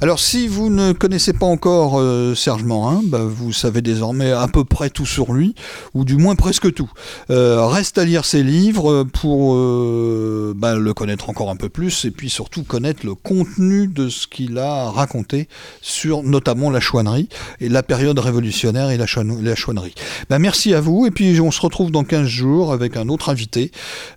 Alors 0.01 0.19
si 0.19 0.47
vous 0.47 0.69
ne 0.69 0.93
connaissez 0.93 1.33
pas 1.33 1.45
encore 1.45 1.99
euh, 1.99 2.33
Serge 2.33 2.63
Morin, 2.63 3.01
bah, 3.03 3.19
vous 3.21 3.51
savez 3.51 3.81
désormais 3.81 4.31
à 4.31 4.47
peu 4.47 4.63
près 4.63 4.89
tout 4.89 5.05
sur 5.05 5.33
lui, 5.33 5.55
ou 5.93 6.05
du 6.05 6.15
moins 6.15 6.35
presque 6.35 6.73
tout. 6.73 6.89
Euh, 7.29 7.65
reste 7.65 7.97
à 7.97 8.05
lire 8.05 8.23
ses 8.23 8.41
livres 8.41 9.03
pour 9.03 9.55
euh, 9.55 10.53
bah, 10.55 10.75
le 10.75 10.93
connaître 10.93 11.29
encore 11.29 11.49
un 11.49 11.57
peu 11.57 11.67
plus, 11.67 12.05
et 12.05 12.11
puis 12.11 12.29
surtout 12.29 12.63
connaître 12.63 13.05
le 13.05 13.13
contenu 13.13 13.87
de 13.87 14.07
ce 14.07 14.27
qu'il 14.27 14.57
a 14.57 14.89
raconté 14.89 15.49
sur 15.81 16.23
notamment 16.23 16.69
la 16.69 16.79
chouannerie, 16.79 17.27
et 17.59 17.67
la 17.67 17.83
période 17.83 18.19
révolutionnaire 18.19 18.91
et 18.91 18.97
la, 18.97 19.05
chouan- 19.05 19.41
la 19.43 19.55
chouannerie. 19.55 19.95
Bah, 20.29 20.39
merci 20.39 20.73
à 20.73 20.79
vous, 20.79 21.07
et 21.07 21.11
puis 21.11 21.41
on 21.41 21.51
se 21.51 21.59
retrouve 21.59 21.91
dans 21.91 22.05
15 22.05 22.25
jours 22.25 22.71
avec 22.71 22.95
un 22.95 23.09
autre 23.09 23.27
invité. 23.27 23.71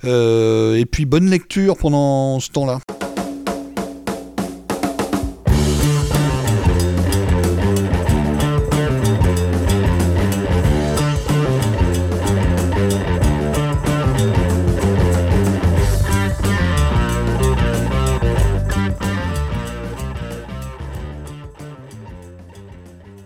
Et 0.05 0.87
puis 0.89 1.07
bonne 1.07 1.29
lecture 1.29 1.77
pendant 1.77 2.39
ce 2.39 2.51
temps-là. 2.51 2.79